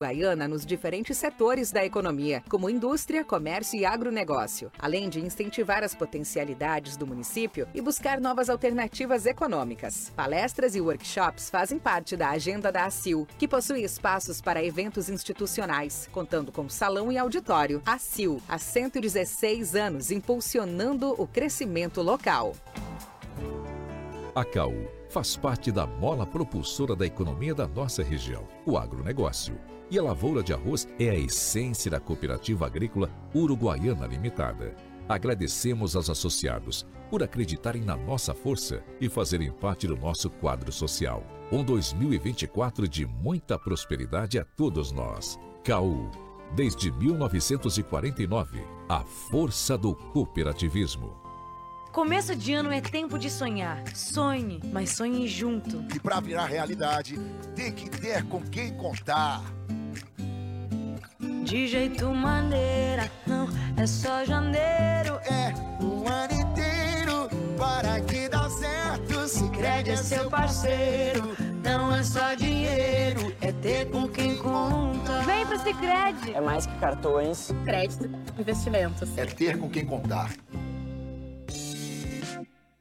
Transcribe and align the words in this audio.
Guaiana 0.00 0.46
nos 0.46 0.64
diferentes 0.64 1.18
setores 1.18 1.72
da 1.72 1.84
economia, 1.84 2.40
como 2.48 2.70
indústria, 2.70 3.24
comércio 3.24 3.80
e 3.80 3.84
agronegócio, 3.84 4.70
além 4.78 5.08
de 5.08 5.18
incentivar 5.18 5.82
as 5.82 5.92
potencialidades 5.92 6.96
do 6.96 7.04
município 7.04 7.66
e 7.74 7.80
buscar 7.80 8.20
novas 8.20 8.48
alternativas 8.48 9.26
econômicas. 9.26 10.12
Palestras 10.14 10.76
e 10.76 10.80
workshops 10.80 11.50
fazem 11.50 11.80
parte 11.80 12.16
da 12.16 12.30
agenda 12.30 12.70
da 12.70 12.84
ACIL, 12.84 13.26
que 13.36 13.48
possui 13.48 13.82
espaços 13.82 14.40
para 14.40 14.62
eventos 14.62 15.08
institucionais, 15.08 16.08
contando 16.12 16.52
com 16.52 16.68
salão 16.68 17.10
e 17.10 17.18
auditório. 17.18 17.82
ACIL, 17.84 18.40
há 18.48 18.56
116 18.56 19.74
anos 19.74 20.12
impulsionando 20.12 21.12
o 21.20 21.26
crescimento 21.26 22.02
local. 22.02 22.54
A 24.32 24.44
CAU 24.44 24.74
faz 25.10 25.34
parte 25.34 25.72
da 25.72 25.88
mola 25.88 26.24
propulsora 26.24 26.94
da 26.94 27.04
economia 27.04 27.52
da 27.52 27.66
nossa 27.66 28.00
região, 28.04 28.46
o 28.64 28.78
agronegócio 28.78 29.58
e 29.90 29.98
a 29.98 30.02
lavoura 30.02 30.42
de 30.42 30.52
arroz 30.52 30.86
é 30.98 31.10
a 31.10 31.14
essência 31.14 31.90
da 31.90 31.98
Cooperativa 31.98 32.66
Agrícola 32.66 33.10
Uruguaiana 33.34 34.06
Limitada. 34.06 34.74
Agradecemos 35.08 35.96
aos 35.96 36.10
associados 36.10 36.86
por 37.10 37.22
acreditarem 37.22 37.82
na 37.82 37.96
nossa 37.96 38.34
força 38.34 38.82
e 39.00 39.08
fazerem 39.08 39.50
parte 39.50 39.86
do 39.86 39.96
nosso 39.96 40.28
quadro 40.28 40.70
social. 40.70 41.24
Um 41.50 41.64
2024 41.64 42.86
de 42.86 43.06
muita 43.06 43.58
prosperidade 43.58 44.38
a 44.38 44.44
todos 44.44 44.92
nós. 44.92 45.38
CAU, 45.64 46.10
desde 46.54 46.92
1949, 46.92 48.62
a 48.86 49.00
força 49.00 49.78
do 49.78 49.94
cooperativismo. 49.94 51.16
Começo 51.90 52.36
de 52.36 52.52
ano 52.52 52.70
é 52.70 52.82
tempo 52.82 53.18
de 53.18 53.30
sonhar. 53.30 53.82
Sonhe, 53.96 54.60
mas 54.70 54.90
sonhe 54.90 55.26
junto. 55.26 55.82
E 55.94 55.98
para 55.98 56.20
virar 56.20 56.44
realidade, 56.44 57.18
tem 57.56 57.72
que 57.72 57.88
ter 57.88 58.22
com 58.24 58.42
quem 58.42 58.76
contar. 58.76 59.42
De 61.48 61.66
jeito 61.66 62.12
maneira, 62.12 63.10
não 63.26 63.48
é 63.74 63.86
só 63.86 64.22
janeiro. 64.22 65.18
É 65.24 65.54
o 65.82 66.06
ano 66.06 66.34
inteiro 66.42 67.30
para 67.56 67.98
que 68.02 68.28
dá 68.28 68.50
certo. 68.50 69.26
Se 69.26 69.48
crede 69.48 69.92
é 69.92 69.96
seu 69.96 70.28
parceiro. 70.28 71.34
Não 71.64 71.94
é 71.94 72.02
só 72.02 72.34
dinheiro, 72.34 73.34
é 73.40 73.50
ter 73.50 73.90
com 73.90 74.06
quem 74.08 74.36
conta. 74.36 75.22
Vem 75.22 75.46
pro 75.46 75.58
Cicred. 75.60 76.34
É 76.34 76.40
mais 76.42 76.66
que 76.66 76.74
cartões. 76.76 77.50
Crédito, 77.64 78.10
investimentos. 78.38 79.16
É 79.16 79.24
ter 79.24 79.56
com 79.58 79.70
quem 79.70 79.86
contar. 79.86 80.30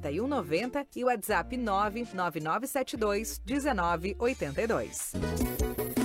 4190 0.00 0.86
e 0.96 1.04
WhatsApp 1.04 1.56
99972 1.56 3.40
1982. 3.46 5.99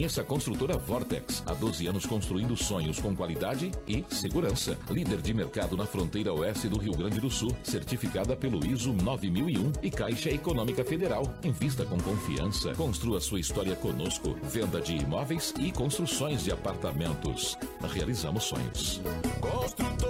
Conheça 0.00 0.22
a 0.22 0.24
construtora 0.24 0.78
Vortex. 0.78 1.42
Há 1.44 1.52
12 1.52 1.86
anos 1.86 2.06
construindo 2.06 2.56
sonhos 2.56 2.98
com 2.98 3.14
qualidade 3.14 3.70
e 3.86 4.02
segurança. 4.08 4.78
Líder 4.88 5.20
de 5.20 5.34
mercado 5.34 5.76
na 5.76 5.84
fronteira 5.84 6.32
oeste 6.32 6.70
do 6.70 6.78
Rio 6.78 6.94
Grande 6.94 7.20
do 7.20 7.28
Sul. 7.28 7.54
Certificada 7.62 8.34
pelo 8.34 8.64
ISO 8.64 8.94
9001 8.94 9.72
e 9.82 9.90
Caixa 9.90 10.30
Econômica 10.30 10.82
Federal. 10.82 11.24
Invista 11.44 11.84
com 11.84 11.98
confiança. 11.98 12.74
Construa 12.76 13.20
sua 13.20 13.40
história 13.40 13.76
conosco. 13.76 14.38
Venda 14.42 14.80
de 14.80 14.96
imóveis 14.96 15.52
e 15.60 15.70
construções 15.70 16.44
de 16.44 16.50
apartamentos. 16.50 17.58
Realizamos 17.92 18.44
sonhos. 18.44 19.02
Construtora 19.38 20.09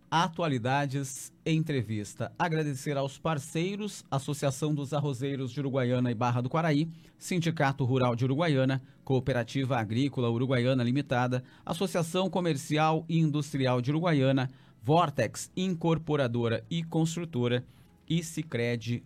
Atualidades 0.13 1.31
Entrevista. 1.45 2.33
Agradecer 2.37 2.97
aos 2.97 3.17
parceiros, 3.17 4.03
Associação 4.11 4.75
dos 4.75 4.93
Arrozeiros 4.93 5.53
de 5.53 5.61
Uruguaiana 5.61 6.11
e 6.11 6.13
Barra 6.13 6.41
do 6.41 6.49
Quaraí, 6.49 6.89
Sindicato 7.17 7.85
Rural 7.85 8.13
de 8.13 8.25
Uruguaiana, 8.25 8.81
Cooperativa 9.05 9.77
Agrícola 9.77 10.29
Uruguaiana 10.29 10.83
Limitada, 10.83 11.41
Associação 11.65 12.29
Comercial 12.29 13.05
e 13.07 13.19
Industrial 13.19 13.81
de 13.81 13.91
Uruguaiana, 13.91 14.51
Vortex 14.83 15.49
Incorporadora 15.55 16.65
e 16.69 16.83
Construtora 16.83 17.63
e 18.05 18.21
Cicred 18.21 19.05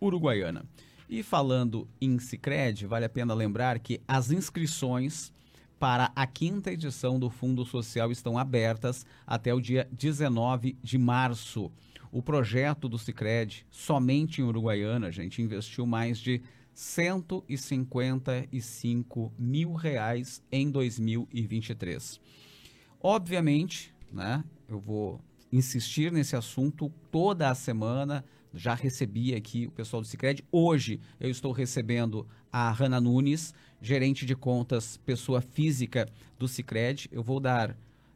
Uruguaiana. 0.00 0.64
E 1.10 1.24
falando 1.24 1.88
em 2.00 2.16
Cicred, 2.20 2.86
vale 2.86 3.06
a 3.06 3.10
pena 3.10 3.34
lembrar 3.34 3.80
que 3.80 4.00
as 4.06 4.30
inscrições 4.30 5.32
para 5.84 6.10
a 6.16 6.26
quinta 6.26 6.72
edição 6.72 7.20
do 7.20 7.28
Fundo 7.28 7.62
Social 7.62 8.10
estão 8.10 8.38
abertas 8.38 9.04
até 9.26 9.52
o 9.52 9.60
dia 9.60 9.86
19 9.92 10.78
de 10.82 10.96
março. 10.96 11.70
O 12.10 12.22
projeto 12.22 12.88
do 12.88 12.98
Cicred, 12.98 13.66
somente 13.70 14.40
em 14.40 14.44
Uruguaiana, 14.44 15.08
a 15.08 15.10
gente 15.10 15.42
investiu 15.42 15.84
mais 15.84 16.18
de 16.18 16.40
155 16.72 19.30
mil 19.38 19.74
reais 19.74 20.42
em 20.50 20.70
2023. 20.70 22.18
Obviamente, 22.98 23.94
né, 24.10 24.42
eu 24.66 24.80
vou 24.80 25.20
insistir 25.52 26.10
nesse 26.10 26.34
assunto 26.34 26.90
toda 27.12 27.50
a 27.50 27.54
semana. 27.54 28.24
Já 28.54 28.74
recebi 28.74 29.34
aqui 29.34 29.66
o 29.66 29.70
pessoal 29.70 30.00
do 30.00 30.06
Cicred. 30.06 30.44
Hoje 30.50 31.00
eu 31.18 31.28
estou 31.28 31.52
recebendo 31.52 32.26
a 32.52 32.70
Rana 32.70 33.00
Nunes, 33.00 33.52
gerente 33.82 34.24
de 34.24 34.34
contas, 34.36 34.96
pessoa 34.98 35.40
física 35.40 36.08
do 36.38 36.46
Cicred. 36.46 37.08
Eu 37.10 37.22
vou 37.22 37.40
dar. 37.40 37.70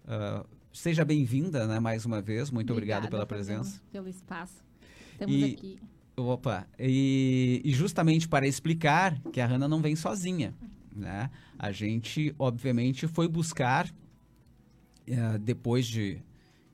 Uh, 0.04 0.46
seja 0.72 1.04
bem-vinda, 1.04 1.66
né, 1.66 1.80
mais 1.80 2.06
uma 2.06 2.22
vez. 2.22 2.50
Muito 2.50 2.72
Obrigada, 2.72 3.06
obrigado 3.06 3.10
pela 3.10 3.26
presença. 3.26 3.82
Pelo 3.90 4.08
espaço. 4.08 4.64
Estamos 5.12 5.34
E- 5.34 5.44
aqui. 5.44 5.78
Opa, 6.16 6.66
e, 6.76 7.60
e 7.64 7.72
justamente 7.72 8.26
para 8.28 8.44
explicar 8.44 9.20
que 9.32 9.40
a 9.40 9.46
Hanna 9.46 9.68
não 9.68 9.80
vem 9.80 9.94
sozinha, 9.94 10.52
né? 10.92 11.30
A 11.56 11.70
gente, 11.70 12.34
obviamente, 12.36 13.06
foi 13.06 13.28
buscar, 13.28 13.88
eh, 15.06 15.38
depois 15.38 15.86
de, 15.86 16.20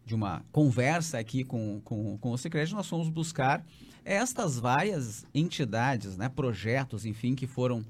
de 0.05 0.15
uma 0.15 0.45
conversa 0.53 1.19
aqui 1.19 1.45
com, 1.45 1.81
com, 1.83 2.19
com 2.19 2.31
o 2.33 2.39
Cicred, 2.39 2.73
nós 2.75 2.87
fomos 2.89 3.09
buscar 3.09 3.65
estas 4.05 4.59
várias 4.59 5.25
entidades, 5.35 6.17
né? 6.17 6.29
Projetos, 6.29 7.07
enfim, 7.07 7.35
que 7.35 7.47
foram 7.47 7.85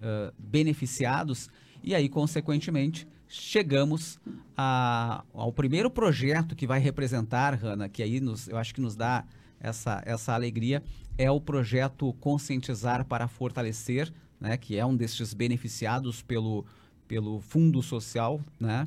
eh, 0.00 0.32
beneficiados 0.38 1.50
e 1.82 1.94
aí, 1.94 2.08
consequentemente, 2.08 3.06
chegamos 3.28 4.18
a- 4.56 5.22
ao 5.34 5.52
primeiro 5.52 5.90
projeto 5.90 6.56
que 6.56 6.66
vai 6.66 6.80
representar, 6.80 7.54
Hanna, 7.54 7.88
que 7.88 8.02
aí 8.02 8.20
nos, 8.20 8.48
eu 8.48 8.56
acho 8.56 8.74
que 8.74 8.80
nos 8.80 8.96
dá 8.96 9.24
essa, 9.60 10.02
essa 10.06 10.32
alegria, 10.32 10.82
é 11.18 11.30
o 11.30 11.40
projeto 11.40 12.12
Conscientizar 12.14 13.04
para 13.04 13.28
Fortalecer, 13.28 14.10
né, 14.40 14.56
que 14.56 14.78
é 14.78 14.86
um 14.86 14.96
destes 14.96 15.34
beneficiados 15.34 16.22
pelo, 16.22 16.64
pelo 17.06 17.40
Fundo 17.40 17.82
Social. 17.82 18.40
Né? 18.58 18.86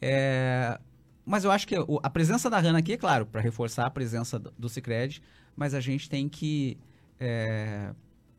É, 0.00 0.80
mas 1.26 1.44
eu 1.44 1.50
acho 1.50 1.66
que 1.66 1.74
a 2.02 2.10
presença 2.10 2.48
da 2.48 2.58
Hanna 2.58 2.78
aqui 2.78 2.92
é 2.92 2.96
claro, 2.96 3.26
para 3.26 3.40
reforçar 3.40 3.84
a 3.86 3.90
presença 3.90 4.38
do, 4.38 4.68
Cicred, 4.68 5.20
mas 5.56 5.74
a 5.74 5.80
gente 5.80 6.08
tem 6.08 6.28
que 6.28 6.78
é, 7.20 7.92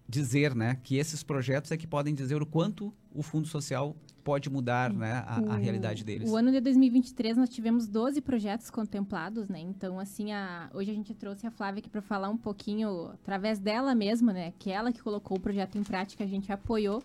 dizer, 0.07 0.55
né, 0.55 0.77
que 0.83 0.95
esses 0.97 1.21
projetos 1.21 1.71
é 1.71 1.77
que 1.77 1.85
podem 1.85 2.15
dizer 2.15 2.41
o 2.41 2.45
quanto 2.45 2.93
o 3.13 3.21
Fundo 3.21 3.47
Social 3.47 3.95
pode 4.23 4.49
mudar, 4.49 4.91
né, 4.93 5.23
a, 5.25 5.37
a 5.37 5.41
O- 5.41 5.57
realidade 5.57 6.03
deles. 6.03 6.29
O 6.29 6.35
ano 6.35 6.51
de 6.51 6.59
2023 6.59 7.37
nós 7.37 7.49
tivemos 7.49 7.87
12 7.87 8.19
projetos 8.21 8.69
contemplados, 8.69 9.47
né? 9.47 9.59
Então, 9.59 9.99
assim, 9.99 10.31
a- 10.33 10.69
hoje 10.73 10.91
a 10.91 10.93
gente 10.93 11.13
trouxe 11.13 11.47
a 11.47 11.51
Flávia 11.51 11.79
aqui 11.79 11.89
para 11.89 12.01
falar 12.01 12.29
um 12.29 12.37
pouquinho, 12.37 13.09
através 13.13 13.57
dela 13.59 13.95
mesma, 13.95 14.33
né? 14.33 14.53
Que 14.59 14.69
ela 14.69 14.91
que 14.91 15.01
colocou 15.01 15.37
o 15.37 15.39
projeto 15.39 15.77
em 15.77 15.83
prática, 15.83 16.23
a 16.23 16.27
gente 16.27 16.51
apoiou. 16.51 17.01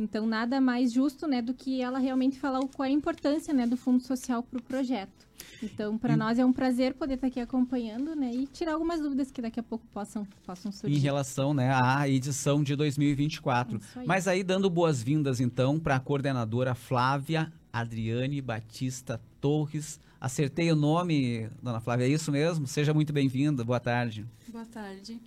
Então, 0.00 0.26
nada 0.26 0.60
mais 0.60 0.92
justo, 0.92 1.26
né, 1.26 1.42
do 1.42 1.52
que 1.52 1.80
ela 1.82 1.98
realmente 1.98 2.38
falar 2.38 2.60
o, 2.60 2.68
qual 2.68 2.86
é 2.86 2.88
a 2.88 2.92
importância, 2.92 3.52
né, 3.52 3.66
do 3.66 3.76
Fundo 3.76 4.02
Social 4.02 4.42
para 4.42 4.58
o 4.58 4.62
projeto. 4.62 5.28
Então, 5.62 5.98
para 5.98 6.14
E- 6.14 6.16
nós 6.16 6.38
é 6.38 6.44
um 6.44 6.52
prazer 6.52 6.94
poder 6.94 7.14
estar 7.14 7.26
aqui 7.26 7.38
acompanhando, 7.40 8.14
né, 8.16 8.32
e 8.32 8.46
tirar 8.46 8.72
algumas 8.74 9.00
dúvidas 9.00 9.30
que 9.30 9.42
daqui 9.42 9.60
a 9.60 9.62
pouco 9.62 9.86
possam, 9.92 10.26
possam 10.46 10.70
Em 10.70 10.72
surgir. 10.72 10.98
relação 10.98 11.52
né, 11.52 11.70
à 11.74 12.08
edição 12.08 12.62
de 12.62 12.74
2024. 12.74 13.76
Isso 13.78 13.98
aí. 13.98 14.06
Mas 14.06 14.26
aí, 14.26 14.42
dando 14.42 14.70
boas-vindas, 14.70 15.38
então, 15.40 15.78
para 15.78 15.96
a 15.96 16.00
coordenadora 16.00 16.74
Flávia 16.74 17.52
Adriane 17.72 18.40
Batista 18.40 19.20
Torres. 19.40 20.00
Acertei 20.20 20.70
o 20.72 20.76
nome, 20.76 21.48
dona 21.62 21.80
Flávia, 21.80 22.04
é 22.04 22.08
isso 22.08 22.30
mesmo? 22.32 22.66
Seja 22.66 22.92
muito 22.92 23.12
bem-vinda, 23.12 23.62
boa 23.64 23.80
tarde. 23.80 24.26
Boa 24.48 24.66
tarde. 24.66 25.20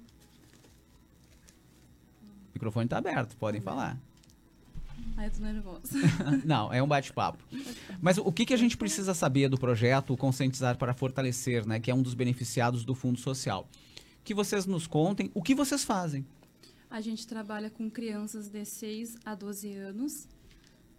O 2.26 2.54
microfone 2.56 2.86
está 2.86 2.98
aberto, 2.98 3.36
podem 3.38 3.60
falar. 3.62 3.98
Ai, 5.16 5.28
eu 5.28 5.32
tô 5.32 5.40
nervosa. 5.42 5.82
Não, 6.44 6.74
é 6.74 6.82
um 6.82 6.88
bate-papo. 6.88 7.44
Mas 8.02 8.18
o 8.18 8.32
que, 8.32 8.46
que 8.46 8.54
a 8.54 8.58
gente 8.58 8.76
precisa 8.76 9.14
saber 9.14 9.48
do 9.48 9.58
projeto 9.58 10.18
Conscientizar 10.18 10.78
para 10.78 10.94
Fortalecer, 10.94 11.68
né, 11.68 11.80
que 11.80 11.92
é 11.92 11.96
um 11.96 12.02
dos 12.02 12.14
beneficiados 12.14 12.84
do 12.84 12.96
Fundo 12.96 13.20
Social? 13.20 13.68
Que 14.24 14.34
vocês 14.34 14.66
nos 14.66 14.88
contem 14.88 15.30
o 15.34 15.42
que 15.42 15.54
vocês 15.54 15.84
fazem. 15.84 16.26
A 16.90 17.02
gente 17.02 17.28
trabalha 17.28 17.70
com 17.70 17.90
crianças 17.90 18.50
de 18.50 18.66
6 18.66 19.18
a 19.26 19.36
12 19.36 19.74
anos. 19.74 20.28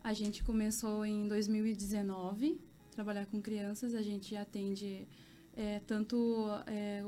A 0.02 0.12
gente 0.12 0.44
começou 0.44 1.04
em 1.04 1.26
2019 1.26 2.60
trabalhar 2.90 3.26
com 3.26 3.40
crianças. 3.40 3.94
A 3.94 4.02
gente 4.02 4.36
atende 4.36 5.08
é, 5.56 5.80
tanto 5.86 6.46
é, 6.66 7.02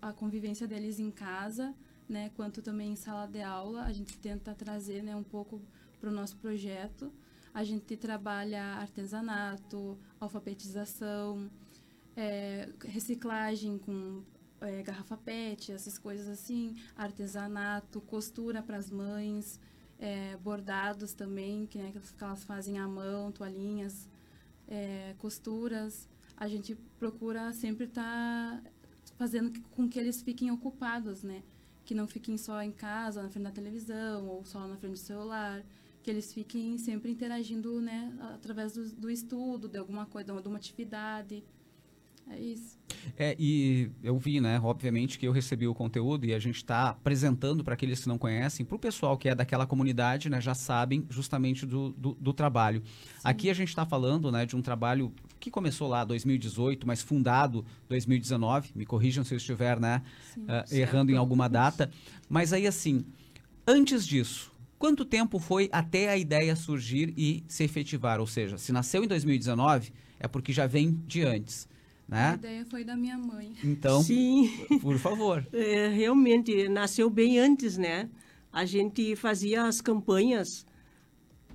a 0.00 0.12
convivência 0.12 0.66
deles 0.66 0.98
em 0.98 1.10
casa, 1.10 1.74
né, 2.08 2.30
quanto 2.36 2.62
também 2.62 2.92
em 2.92 2.96
sala 2.96 3.26
de 3.26 3.42
aula. 3.42 3.82
A 3.82 3.92
gente 3.92 4.16
tenta 4.18 4.54
trazer 4.54 5.02
né, 5.02 5.14
um 5.14 5.22
pouco 5.22 5.60
para 6.00 6.10
o 6.10 6.12
nosso 6.12 6.36
projeto. 6.36 7.12
A 7.52 7.64
gente 7.64 7.96
trabalha 7.96 8.62
artesanato, 8.62 9.98
alfabetização, 10.20 11.50
é, 12.16 12.68
reciclagem 12.84 13.78
com 13.78 14.22
é, 14.60 14.82
garrafa 14.82 15.16
PET, 15.16 15.72
essas 15.72 15.98
coisas 15.98 16.28
assim, 16.28 16.76
artesanato, 16.96 18.00
costura 18.00 18.62
para 18.62 18.76
as 18.76 18.90
mães, 18.90 19.58
é, 19.98 20.36
bordados 20.36 21.12
também, 21.12 21.66
que, 21.66 21.78
né, 21.78 21.92
que 21.92 22.24
elas 22.24 22.44
fazem 22.44 22.78
à 22.78 22.86
mão, 22.86 23.32
toalhinhas, 23.32 24.08
é, 24.66 25.14
costuras. 25.18 26.08
A 26.36 26.46
gente 26.48 26.76
procura 26.98 27.52
sempre 27.52 27.86
estar 27.86 28.62
fazendo 29.16 29.50
que- 29.50 29.60
com 29.60 29.88
que 29.88 29.98
eles 29.98 30.22
fiquem 30.22 30.50
ocupados, 30.50 31.22
né? 31.22 31.42
Que 31.84 31.94
não 31.94 32.06
fiquem 32.06 32.36
só 32.36 32.62
em 32.62 32.70
casa, 32.70 33.22
na 33.22 33.28
frente 33.28 33.44
da 33.44 33.50
televisão, 33.50 34.26
ou 34.28 34.44
só 34.44 34.66
na 34.68 34.76
frente 34.76 34.92
do 34.92 34.98
celular. 34.98 35.64
Que 36.08 36.12
eles 36.12 36.32
fiquem 36.32 36.78
sempre 36.78 37.10
interagindo, 37.10 37.82
né? 37.82 38.10
Através 38.32 38.72
do, 38.72 38.82
do 38.94 39.10
estudo, 39.10 39.68
de 39.68 39.76
alguma 39.76 40.06
coisa, 40.06 40.32
de 40.40 40.48
uma 40.48 40.56
atividade. 40.56 41.44
É 42.30 42.40
isso. 42.40 42.78
É, 43.14 43.36
e 43.38 43.90
eu 44.02 44.16
vi, 44.16 44.40
né, 44.40 44.58
obviamente, 44.58 45.18
que 45.18 45.28
eu 45.28 45.32
recebi 45.32 45.68
o 45.68 45.74
conteúdo 45.74 46.24
e 46.24 46.32
a 46.32 46.38
gente 46.38 46.56
está 46.56 46.88
apresentando 46.88 47.62
para 47.62 47.74
aqueles 47.74 48.00
que 48.00 48.08
não 48.08 48.16
conhecem, 48.16 48.64
para 48.64 48.74
o 48.74 48.78
pessoal 48.78 49.18
que 49.18 49.28
é 49.28 49.34
daquela 49.34 49.66
comunidade, 49.66 50.30
né, 50.30 50.40
já 50.40 50.54
sabem 50.54 51.04
justamente 51.10 51.66
do, 51.66 51.90
do, 51.90 52.14
do 52.14 52.32
trabalho. 52.32 52.82
Aqui 53.22 53.50
a 53.50 53.54
gente 53.54 53.68
está 53.68 53.84
falando, 53.84 54.32
né, 54.32 54.46
de 54.46 54.56
um 54.56 54.62
trabalho 54.62 55.12
que 55.38 55.50
começou 55.50 55.88
lá 55.88 56.04
2018, 56.04 56.86
mas 56.86 57.02
fundado 57.02 57.66
2019, 57.86 58.70
me 58.74 58.86
corrijam 58.86 59.24
se 59.24 59.34
eu 59.34 59.36
estiver, 59.36 59.78
né, 59.78 60.02
ah, 60.48 60.64
errando 60.70 61.12
em 61.12 61.16
alguma 61.16 61.50
data. 61.50 61.90
Mas 62.30 62.54
aí, 62.54 62.66
assim, 62.66 63.04
antes 63.66 64.06
disso, 64.06 64.56
quanto 64.78 65.04
tempo 65.04 65.38
foi 65.38 65.68
até 65.72 66.08
a 66.08 66.16
ideia 66.16 66.54
surgir 66.54 67.12
e 67.16 67.44
se 67.48 67.64
efetivar? 67.64 68.20
Ou 68.20 68.26
seja, 68.26 68.56
se 68.58 68.72
nasceu 68.72 69.02
em 69.04 69.08
2019, 69.08 69.92
é 70.20 70.28
porque 70.28 70.52
já 70.52 70.66
vem 70.66 70.92
de 71.06 71.22
antes, 71.22 71.68
A 72.10 72.14
né? 72.14 72.34
ideia 72.34 72.64
foi 72.66 72.84
da 72.84 72.96
minha 72.96 73.18
mãe. 73.18 73.52
Então, 73.62 74.02
Sim, 74.02 74.50
por 74.80 74.98
favor. 74.98 75.46
é, 75.52 75.88
realmente 75.88 76.68
nasceu 76.68 77.10
bem 77.10 77.38
antes, 77.38 77.76
né? 77.76 78.08
A 78.52 78.64
gente 78.64 79.14
fazia 79.14 79.64
as 79.64 79.80
campanhas, 79.80 80.66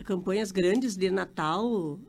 campanhas 0.06 0.52
grandes 0.52 0.96
de 0.96 1.10
Natal, 1.10 2.00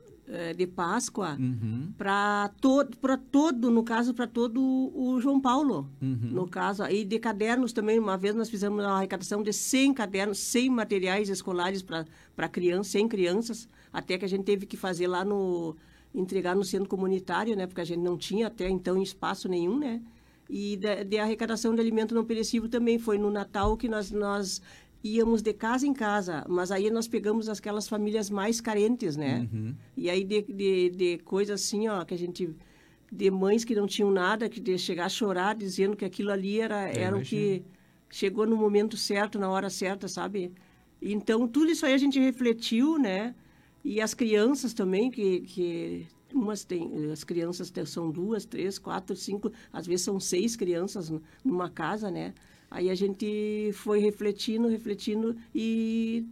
de 0.55 0.65
Páscoa, 0.65 1.37
Uhum, 1.39 1.93
para 1.97 2.49
todo, 2.59 2.97
para 2.97 3.17
todo, 3.17 3.69
no 3.69 3.83
caso 3.83 4.13
para 4.13 4.25
todo 4.25 4.59
o 4.59 5.19
João 5.21 5.39
Paulo, 5.39 5.89
uhum. 6.01 6.29
no 6.31 6.47
caso 6.47 6.83
e 6.87 7.05
de 7.05 7.19
cadernos 7.19 7.71
também. 7.71 7.99
Uma 7.99 8.17
vez 8.17 8.33
nós 8.33 8.49
fizemos 8.49 8.83
uma 8.83 8.97
arrecadação 8.97 9.43
de 9.43 9.53
100 9.53 9.93
cadernos, 9.93 10.39
100 10.39 10.69
materiais 10.69 11.29
escolares 11.29 11.81
para 11.81 12.05
para 12.35 12.49
crianças, 12.49 12.91
100 12.91 13.07
crianças, 13.07 13.69
até 13.93 14.17
que 14.17 14.25
a 14.25 14.27
gente 14.27 14.43
teve 14.43 14.65
que 14.65 14.75
fazer 14.75 15.07
lá 15.07 15.23
no 15.23 15.75
entregar 16.13 16.55
no 16.55 16.63
centro 16.63 16.89
comunitário, 16.89 17.55
né? 17.55 17.67
Porque 17.67 17.81
a 17.81 17.85
gente 17.85 18.01
não 18.01 18.17
tinha 18.17 18.47
até 18.47 18.69
então 18.69 19.01
espaço 19.01 19.47
nenhum, 19.47 19.77
né? 19.77 20.01
E 20.49 20.77
de, 20.77 21.03
de 21.03 21.17
arrecadação 21.17 21.73
de 21.73 21.81
alimento 21.81 22.13
não 22.13 22.23
perecível 22.23 22.69
também 22.69 22.99
foi 22.99 23.17
no 23.17 23.31
Natal 23.31 23.75
que 23.75 23.89
nós 23.89 24.11
nós 24.11 24.61
íamos 25.05 25.43
de 25.43 25.53
casa 25.53 25.85
em 25.85 25.93
casa, 25.93 26.43
mas 26.49 26.71
aí 26.71 26.89
nós 26.89 27.07
pegamos 27.07 27.47
aquelas 27.47 27.87
famílias 27.87 28.27
mais 28.27 28.59
carentes, 28.59 29.15
né? 29.15 29.47
Uhum. 29.53 29.75
E 29.95 30.09
aí 30.09 30.23
de, 30.23 30.41
de, 30.41 30.89
de 30.89 31.17
coisas 31.19 31.61
assim, 31.61 31.87
ó, 31.87 32.03
que 32.03 32.15
a 32.15 32.17
gente 32.17 32.49
de 33.11 33.29
mães 33.29 33.63
que 33.63 33.75
não 33.75 33.85
tinham 33.85 34.09
nada, 34.09 34.49
que 34.49 34.59
de 34.59 34.79
chegar 34.79 35.05
a 35.05 35.09
chorar 35.09 35.55
dizendo 35.55 35.95
que 35.95 36.03
aquilo 36.03 36.31
ali 36.31 36.59
era 36.59 36.91
Eu 36.91 37.03
era 37.03 37.17
o 37.17 37.21
que 37.21 37.63
chegou 38.09 38.47
no 38.47 38.57
momento 38.57 38.97
certo, 38.97 39.37
na 39.37 39.47
hora 39.47 39.69
certa, 39.69 40.07
sabe? 40.07 40.51
Então 40.99 41.47
tudo 41.47 41.71
isso 41.71 41.85
aí 41.85 41.93
a 41.93 41.99
gente 41.99 42.19
refletiu, 42.19 42.97
né? 42.97 43.35
E 43.83 44.01
as 44.01 44.15
crianças 44.15 44.73
também 44.73 45.11
que 45.11 45.41
que 45.41 46.07
umas 46.33 46.63
têm 46.63 47.11
as 47.11 47.23
crianças 47.23 47.71
são 47.85 48.09
duas, 48.09 48.43
três, 48.43 48.79
quatro, 48.79 49.15
cinco, 49.15 49.51
às 49.71 49.85
vezes 49.85 50.03
são 50.03 50.19
seis 50.19 50.55
crianças 50.55 51.13
numa 51.43 51.69
casa, 51.69 52.09
né? 52.09 52.33
Aí 52.75 52.89
a 52.89 52.95
gente 52.95 53.71
foi 53.73 53.99
refletindo, 53.99 54.67
refletindo 54.67 55.33
e 55.55 56.25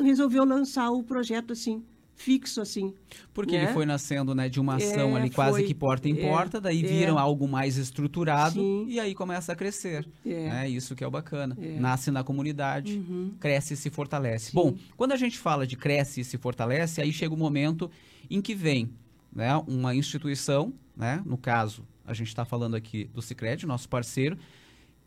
resolveu 0.00 0.42
lançar 0.42 0.90
o 0.90 1.02
projeto 1.02 1.52
assim, 1.52 1.82
fixo 2.16 2.62
assim. 2.62 2.94
Porque 3.34 3.52
né? 3.58 3.64
ele 3.64 3.72
foi 3.74 3.84
nascendo 3.84 4.34
né, 4.34 4.48
de 4.48 4.58
uma 4.58 4.76
ação 4.76 5.14
É, 5.14 5.20
ali 5.20 5.28
quase 5.28 5.58
foi. 5.58 5.64
que 5.64 5.74
porta 5.74 6.08
em 6.08 6.18
É, 6.18 6.22
porta, 6.30 6.58
daí 6.58 6.82
é. 6.82 6.88
viram 6.88 7.18
algo 7.18 7.46
mais 7.46 7.76
estruturado 7.76 8.54
Sim. 8.58 8.86
e 8.88 8.98
aí 8.98 9.14
começa 9.14 9.52
a 9.52 9.54
crescer. 9.54 10.08
É. 10.24 10.48
né? 10.48 10.68
Isso 10.70 10.94
que 10.96 11.04
é 11.04 11.06
o 11.06 11.10
bacana. 11.10 11.54
É. 11.60 11.78
Nasce 11.78 12.10
na 12.10 12.24
comunidade, 12.24 12.96
Uhum. 12.96 13.32
cresce 13.38 13.74
e 13.74 13.76
se 13.76 13.90
fortalece. 13.90 14.46
Sim. 14.52 14.54
Bom, 14.54 14.74
quando 14.96 15.12
a 15.12 15.16
gente 15.16 15.38
fala 15.38 15.66
de 15.66 15.76
cresce 15.76 16.22
e 16.22 16.24
se 16.24 16.38
fortalece, 16.38 17.02
aí 17.02 17.12
chega 17.12 17.34
o 17.34 17.36
momento 17.36 17.90
em 18.30 18.40
que 18.40 18.54
vem 18.54 18.88
né, 19.30 19.54
uma 19.66 19.94
instituição, 19.94 20.72
né, 20.96 21.22
no 21.26 21.36
caso, 21.36 21.84
a 22.06 22.14
gente 22.14 22.28
está 22.28 22.46
falando 22.46 22.76
aqui 22.76 23.04
do 23.12 23.20
Cicred, 23.20 23.66
nosso 23.66 23.90
parceiro, 23.90 24.38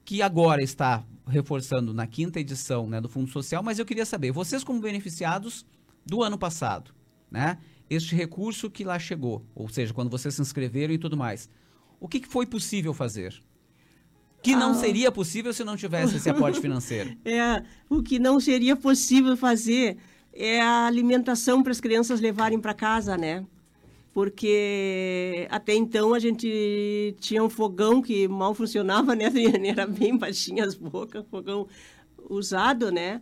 que 0.05 0.21
agora 0.21 0.61
está 0.63 1.03
reforçando 1.27 1.93
na 1.93 2.05
quinta 2.05 2.39
edição 2.39 2.87
né, 2.87 3.01
do 3.01 3.09
Fundo 3.09 3.29
Social, 3.31 3.63
mas 3.63 3.79
eu 3.79 3.85
queria 3.85 4.05
saber, 4.05 4.31
vocês 4.31 4.63
como 4.63 4.79
beneficiados 4.79 5.65
do 6.05 6.21
ano 6.21 6.37
passado, 6.37 6.91
né, 7.31 7.57
este 7.89 8.15
recurso 8.15 8.69
que 8.69 8.83
lá 8.83 8.99
chegou, 8.99 9.43
ou 9.55 9.67
seja, 9.67 9.93
quando 9.93 10.09
vocês 10.11 10.35
se 10.35 10.41
inscreveram 10.41 10.93
e 10.93 10.97
tudo 10.99 11.17
mais, 11.17 11.49
o 11.99 12.07
que, 12.07 12.19
que 12.19 12.27
foi 12.27 12.45
possível 12.45 12.93
fazer? 12.93 13.33
Que 14.43 14.55
não 14.55 14.71
Ah. 14.71 14.75
seria 14.75 15.11
possível 15.11 15.51
se 15.51 15.63
não 15.63 15.75
tivesse 15.75 16.17
esse 16.17 16.29
aporte 16.29 16.61
financeiro. 16.61 17.17
É, 17.25 17.63
o 17.89 18.03
que 18.03 18.19
não 18.19 18.39
seria 18.39 18.75
possível 18.75 19.35
fazer 19.35 19.97
é 20.31 20.61
a 20.61 20.85
alimentação 20.85 21.63
para 21.63 21.71
as 21.71 21.81
crianças 21.81 22.21
levarem 22.21 22.59
para 22.59 22.73
casa, 22.75 23.17
né? 23.17 23.43
Porque 24.15 25.45
até 25.51 25.73
então 25.75 26.13
a 26.13 26.19
gente 26.19 27.13
tinha 27.19 27.43
um 27.43 27.49
fogão 27.49 28.01
que 28.01 28.29
mal 28.29 28.55
funcionava, 28.55 29.13
né? 29.13 29.25
Era 29.67 29.85
bem 29.85 30.17
baixinha 30.17 30.63
as 30.63 30.73
bocas, 30.73 31.25
fogão 31.29 31.67
usado, 32.29 32.93
né? 32.93 33.21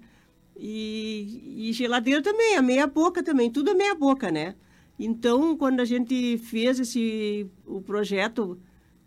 E, 0.56 1.70
e 1.70 1.74
geladeira 1.74 2.22
também, 2.22 2.58
a 2.58 2.62
meia 2.62 2.86
boca 2.86 3.24
também, 3.24 3.50
tudo 3.50 3.72
é 3.72 3.74
meia 3.74 3.96
boca, 3.96 4.32
né? 4.32 4.54
Então, 5.00 5.58
quando 5.58 5.80
a 5.80 5.86
gente 5.86 6.38
fez 6.38 6.80
esse 6.80 7.48
o 7.66 7.82
projeto 7.82 8.62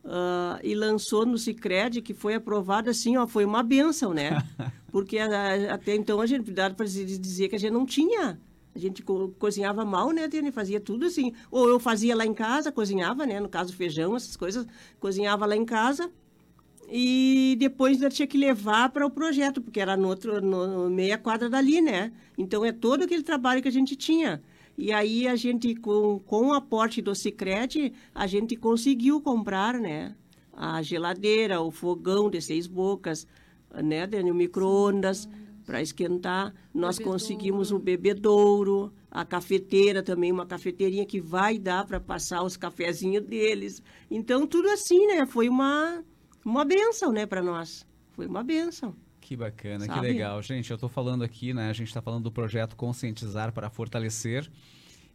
ah, 0.04 0.58
e 0.64 0.74
lançou 0.74 1.24
no 1.24 1.38
Cicred, 1.38 2.02
que 2.02 2.12
foi 2.12 2.34
aprovado 2.34 2.90
assim, 2.90 3.16
ó, 3.16 3.28
foi 3.28 3.44
uma 3.44 3.62
benção, 3.62 4.12
né? 4.12 4.30
Porque 4.90 5.18
a- 5.18 5.72
até 5.74 5.94
então 5.94 6.20
a 6.20 6.26
gente 6.26 6.50
dá 6.50 6.68
para 6.68 6.84
dizer 6.86 7.48
que 7.48 7.54
a 7.54 7.58
gente 7.60 7.72
não 7.72 7.86
tinha 7.86 8.40
A 8.76 8.78
gente 8.78 9.02
co 9.02 9.30
cozinhava 9.38 9.86
mal, 9.86 10.10
né, 10.10 10.28
Tênia? 10.28 10.52
Fazia 10.52 10.78
tudo 10.78 11.06
assim. 11.06 11.32
Ou 11.50 11.66
eu 11.66 11.80
fazia 11.80 12.14
lá 12.14 12.26
em 12.26 12.34
casa, 12.34 12.70
cozinhava, 12.70 13.24
né? 13.24 13.40
No 13.40 13.48
caso, 13.48 13.72
feijão, 13.72 14.14
essas 14.14 14.36
coisas. 14.36 14.66
Cozinhava 15.00 15.46
lá 15.46 15.56
em 15.56 15.64
casa. 15.64 16.12
E 16.90 17.56
depois 17.58 18.02
eu 18.02 18.10
tinha 18.10 18.26
que 18.26 18.36
levar 18.36 18.90
para 18.90 19.06
o 19.06 19.10
projeto, 19.10 19.62
porque 19.62 19.80
era 19.80 19.96
no 19.96 20.08
outro, 20.08 20.42
no, 20.42 20.90
meia 20.90 21.16
quadra 21.16 21.48
dali, 21.48 21.80
né? 21.80 22.12
Então 22.36 22.66
é 22.66 22.70
todo 22.70 23.04
aquele 23.04 23.22
trabalho 23.22 23.62
que 23.62 23.68
a 23.68 23.72
gente 23.72 23.96
tinha. 23.96 24.42
E 24.76 24.92
aí 24.92 25.26
a 25.26 25.34
gente, 25.36 25.74
com, 25.74 26.18
com 26.18 26.48
o 26.48 26.52
aporte 26.52 27.00
do 27.00 27.14
Cicred, 27.14 27.94
a 28.14 28.26
gente 28.26 28.56
conseguiu 28.56 29.22
comprar, 29.22 29.80
né? 29.80 30.14
A 30.52 30.82
geladeira, 30.82 31.62
o 31.62 31.70
fogão 31.70 32.28
de 32.28 32.42
seis 32.42 32.66
bocas, 32.66 33.26
né? 33.82 34.06
Dani, 34.06 34.30
o 34.30 34.34
micro-ondas 34.34 35.26
para 35.66 35.82
esquentar. 35.82 36.54
Nós 36.72 36.96
Bebedouro. 36.96 37.18
conseguimos 37.18 37.72
o 37.72 37.78
bebedouro, 37.78 38.92
a 39.10 39.24
cafeteira 39.24 40.02
também, 40.02 40.30
uma 40.30 40.46
cafeteirinha 40.46 41.04
que 41.04 41.20
vai 41.20 41.58
dar 41.58 41.84
para 41.84 41.98
passar 41.98 42.42
os 42.44 42.56
cafezinhos 42.56 43.24
deles. 43.24 43.82
Então, 44.08 44.46
tudo 44.46 44.68
assim, 44.68 45.06
né? 45.08 45.26
Foi 45.26 45.48
uma, 45.48 46.04
uma 46.44 46.64
benção, 46.64 47.12
né, 47.12 47.26
para 47.26 47.42
nós. 47.42 47.84
Foi 48.12 48.26
uma 48.26 48.44
benção. 48.44 48.94
Que 49.20 49.36
bacana, 49.36 49.88
que 49.88 49.92
Sabe? 49.92 50.06
legal. 50.06 50.40
Gente, 50.40 50.70
eu 50.70 50.76
estou 50.76 50.88
falando 50.88 51.24
aqui, 51.24 51.52
né? 51.52 51.68
A 51.68 51.72
gente 51.72 51.88
está 51.88 52.00
falando 52.00 52.22
do 52.22 52.30
projeto 52.30 52.76
Conscientizar 52.76 53.52
para 53.52 53.68
Fortalecer. 53.68 54.48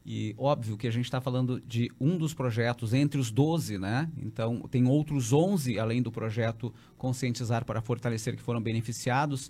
E 0.05 0.35
óbvio 0.37 0.75
que 0.75 0.87
a 0.87 0.91
gente 0.91 1.05
está 1.05 1.21
falando 1.21 1.61
de 1.61 1.89
um 1.99 2.17
dos 2.17 2.33
projetos 2.33 2.93
entre 2.93 3.19
os 3.19 3.31
12, 3.31 3.77
né? 3.77 4.11
Então, 4.17 4.61
tem 4.69 4.85
outros 4.87 5.31
11 5.31 5.79
além 5.79 6.01
do 6.01 6.11
projeto 6.11 6.73
Conscientizar 6.97 7.63
para 7.63 7.81
Fortalecer 7.81 8.35
que 8.35 8.41
foram 8.41 8.59
beneficiados. 8.59 9.49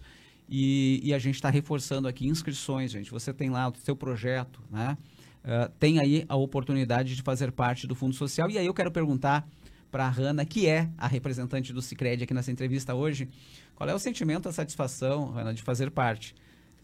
E, 0.54 1.00
e 1.02 1.14
a 1.14 1.20
gente 1.20 1.36
está 1.36 1.50
reforçando 1.50 2.10
aqui 2.10 2.28
inscrições, 2.28 2.92
gente. 2.92 3.10
Você 3.10 3.34
tem 3.34 3.50
lá 3.50 3.70
o 3.70 3.74
seu 3.78 3.96
projeto, 3.96 4.62
né? 4.70 4.98
Ah, 5.44 5.72
tem 5.80 6.00
aí 6.00 6.26
a 6.28 6.36
oportunidade 6.36 7.16
de 7.16 7.22
fazer 7.22 7.52
parte 7.52 7.88
do 7.88 7.96
Fundo 7.96 8.16
Social. 8.16 8.50
E 8.50 8.58
aí 8.58 8.66
eu 8.66 8.74
quero 8.74 8.92
perguntar 8.92 9.48
para 9.90 10.06
a 10.06 10.10
Hanna, 10.10 10.46
que 10.46 10.68
é 10.68 10.90
a 10.98 11.08
representante 11.08 11.74
do 11.74 11.82
Cicred 11.82 12.24
aqui 12.24 12.34
nessa 12.34 12.52
entrevista 12.52 12.94
hoje, 12.94 13.28
qual 13.76 13.90
é 13.90 13.94
o 13.94 14.00
sentimento, 14.00 14.48
a 14.48 14.52
satisfação, 14.52 15.32
Hanna, 15.32 15.54
de 15.54 15.62
fazer 15.62 15.92
parte 15.92 16.36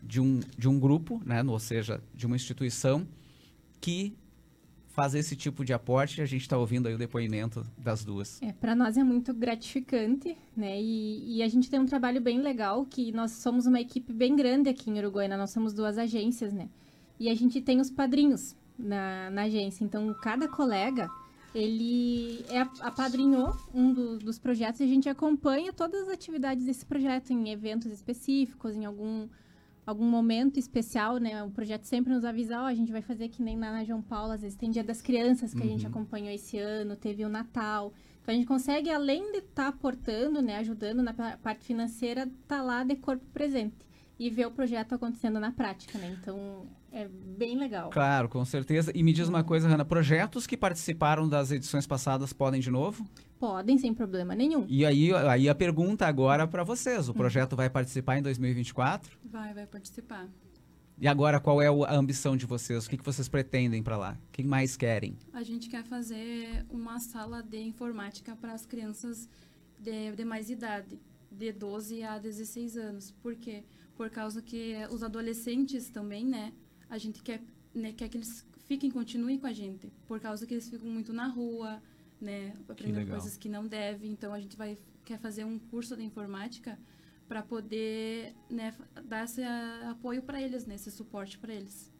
de 0.01 0.19
um, 0.19 0.39
de 0.57 0.67
um 0.67 0.79
grupo, 0.79 1.21
né? 1.25 1.43
ou 1.43 1.59
seja, 1.59 2.01
de 2.13 2.25
uma 2.25 2.35
instituição 2.35 3.07
que 3.79 4.13
faz 4.97 5.13
esse 5.13 5.35
tipo 5.35 5.63
de 5.63 5.73
aporte. 5.73 6.23
A 6.23 6.25
gente 6.25 6.41
está 6.41 6.57
ouvindo 6.57 6.87
aí 6.87 6.95
o 6.95 6.97
depoimento 6.97 7.63
das 7.77 8.03
duas. 8.03 8.41
É, 8.41 8.51
para 8.51 8.73
nós 8.73 8.97
é 8.97 9.03
muito 9.03 9.31
gratificante, 9.31 10.35
né? 10.55 10.81
E, 10.81 11.37
e 11.37 11.43
a 11.43 11.47
gente 11.47 11.69
tem 11.69 11.79
um 11.79 11.85
trabalho 11.85 12.19
bem 12.19 12.41
legal, 12.41 12.83
que 12.83 13.11
nós 13.11 13.29
somos 13.33 13.67
uma 13.67 13.79
equipe 13.79 14.11
bem 14.11 14.35
grande 14.35 14.69
aqui 14.69 14.89
em 14.89 14.97
Uruguaiana, 14.97 15.37
nós 15.37 15.51
somos 15.51 15.71
duas 15.71 15.99
agências, 15.99 16.51
né? 16.51 16.67
E 17.19 17.29
a 17.29 17.35
gente 17.35 17.61
tem 17.61 17.79
os 17.79 17.91
padrinhos 17.91 18.55
na, 18.77 19.29
na 19.29 19.43
agência, 19.43 19.83
então 19.83 20.11
cada 20.19 20.47
colega, 20.47 21.07
ele 21.53 22.43
é, 22.49 22.61
apadrinhou 22.81 23.55
um 23.71 23.93
do- 23.93 24.17
dos 24.17 24.39
projetos 24.39 24.79
e 24.81 24.83
a 24.83 24.87
gente 24.87 25.07
acompanha 25.07 25.71
todas 25.71 26.07
as 26.07 26.09
atividades 26.09 26.65
desse 26.65 26.85
projeto 26.87 27.31
em 27.31 27.49
eventos 27.51 27.91
específicos, 27.91 28.75
em 28.75 28.83
algum 28.83 29.27
algum 29.87 30.05
momento 30.05 30.59
especial, 30.59 31.17
né? 31.17 31.41
O 31.43 31.49
projeto 31.49 31.85
sempre 31.85 32.13
nos 32.13 32.25
avisa, 32.25 32.61
ó, 32.61 32.65
a 32.65 32.73
gente 32.75 32.91
vai 32.91 33.01
fazer 33.01 33.29
que 33.29 33.41
nem 33.41 33.57
lá 33.57 33.71
na 33.71 33.83
João 33.85 34.01
Paulo, 34.01 34.33
às 34.33 34.41
vezes 34.41 34.57
tem 34.57 34.69
Dia 34.69 34.83
das 34.83 35.01
Crianças 35.01 35.53
que 35.53 35.63
a 35.63 35.65
gente 35.65 35.85
Uhum. 35.85 35.91
acompanhou 35.91 36.29
esse 36.29 36.57
ano, 36.59 36.95
teve 36.97 37.23
o 37.25 37.29
Natal. 37.29 37.93
Então 38.21 38.35
a 38.35 38.37
gente 38.37 38.45
consegue, 38.47 38.89
além 38.89 39.31
de 39.31 39.37
estar 39.37 39.69
aportando, 39.69 40.41
né, 40.41 40.57
ajudando 40.57 41.01
na 41.01 41.13
pa- 41.13 41.37
parte 41.41 41.63
financeira, 41.65 42.29
tá 42.47 42.61
lá 42.61 42.83
de 42.83 42.95
corpo 42.97 43.25
presente 43.33 43.77
e 44.19 44.29
ver 44.29 44.45
o 44.47 44.51
projeto 44.51 44.93
acontecendo 44.93 45.39
na 45.39 45.51
prática, 45.51 45.97
né? 45.97 46.17
Então 46.21 46.65
é 46.91 47.07
bem 47.07 47.57
legal. 47.57 47.89
Claro, 47.89 48.29
com 48.29 48.43
certeza. 48.45 48.91
E 48.95 49.03
me 49.03 49.13
diz 49.13 49.27
uma 49.27 49.43
coisa, 49.43 49.67
Hanna, 49.67 49.85
projetos 49.85 50.47
que 50.47 50.55
participaram 50.55 51.27
das 51.27 51.51
edições 51.51 51.85
passadas 51.85 52.33
podem 52.33 52.61
de 52.61 52.71
novo? 52.71 53.05
Podem 53.39 53.77
sem 53.77 53.93
problema 53.93 54.33
nenhum. 54.33 54.65
E 54.67 54.85
aí, 54.85 55.13
aí 55.13 55.47
a 55.49 55.55
pergunta 55.55 56.07
agora 56.07 56.47
para 56.47 56.63
vocês. 56.63 57.07
O 57.09 57.13
projeto 57.13 57.55
vai 57.55 57.69
participar 57.69 58.17
em 58.17 58.21
2024? 58.21 59.17
Vai, 59.25 59.53
vai 59.53 59.67
participar. 59.67 60.27
E 60.99 61.07
agora, 61.07 61.39
qual 61.39 61.61
é 61.61 61.67
a 61.67 61.93
ambição 61.93 62.35
de 62.35 62.47
vocês? 62.47 62.87
O 62.87 62.89
que, 62.89 62.97
que 62.97 63.05
vocês 63.05 63.27
pretendem 63.29 63.83
para 63.83 63.95
lá? 63.95 64.17
O 64.29 64.31
que 64.31 64.43
mais 64.43 64.75
querem? 64.75 65.15
A 65.31 65.43
gente 65.43 65.69
quer 65.69 65.83
fazer 65.83 66.65
uma 66.71 66.99
sala 66.99 67.43
de 67.43 67.59
informática 67.59 68.35
para 68.35 68.53
as 68.53 68.65
crianças 68.65 69.29
de, 69.77 70.15
de 70.15 70.25
mais 70.25 70.49
idade, 70.49 70.99
de 71.31 71.51
12 71.51 72.01
a 72.01 72.17
16 72.17 72.77
anos. 72.77 73.11
Por 73.21 73.35
quê? 73.35 73.63
Por 73.95 74.09
causa 74.09 74.41
que 74.41 74.75
os 74.89 75.03
adolescentes 75.03 75.87
também, 75.91 76.25
né? 76.25 76.51
A 76.89 76.97
gente 76.97 77.21
quer, 77.21 77.41
né, 77.73 77.93
quer 77.93 78.09
que 78.09 78.17
eles 78.17 78.45
fiquem, 78.67 78.89
continuem 78.91 79.39
com 79.39 79.47
a 79.47 79.53
gente. 79.53 79.91
Por 80.07 80.19
causa 80.19 80.45
que 80.45 80.53
eles 80.53 80.69
ficam 80.69 80.89
muito 80.89 81.13
na 81.13 81.27
rua, 81.27 81.81
né? 82.19 82.53
Aprendendo 82.67 82.97
legal. 82.97 83.17
coisas 83.17 83.37
que 83.37 83.49
não 83.49 83.67
devem. 83.67 84.11
Então, 84.11 84.33
a 84.33 84.39
gente 84.39 84.55
vai 84.55 84.77
quer 85.05 85.17
fazer 85.19 85.45
um 85.45 85.57
curso 85.57 85.95
de 85.95 86.03
informática 86.03 86.77
para 87.29 87.41
poder 87.41 88.33
né, 88.49 88.73
dar 89.05 89.23
esse 89.23 89.41
apoio 89.89 90.21
para 90.21 90.41
eles, 90.41 90.65
né? 90.65 90.75
Esse 90.75 90.91
suporte 90.91 91.37
para 91.37 91.53
eles. 91.53 91.91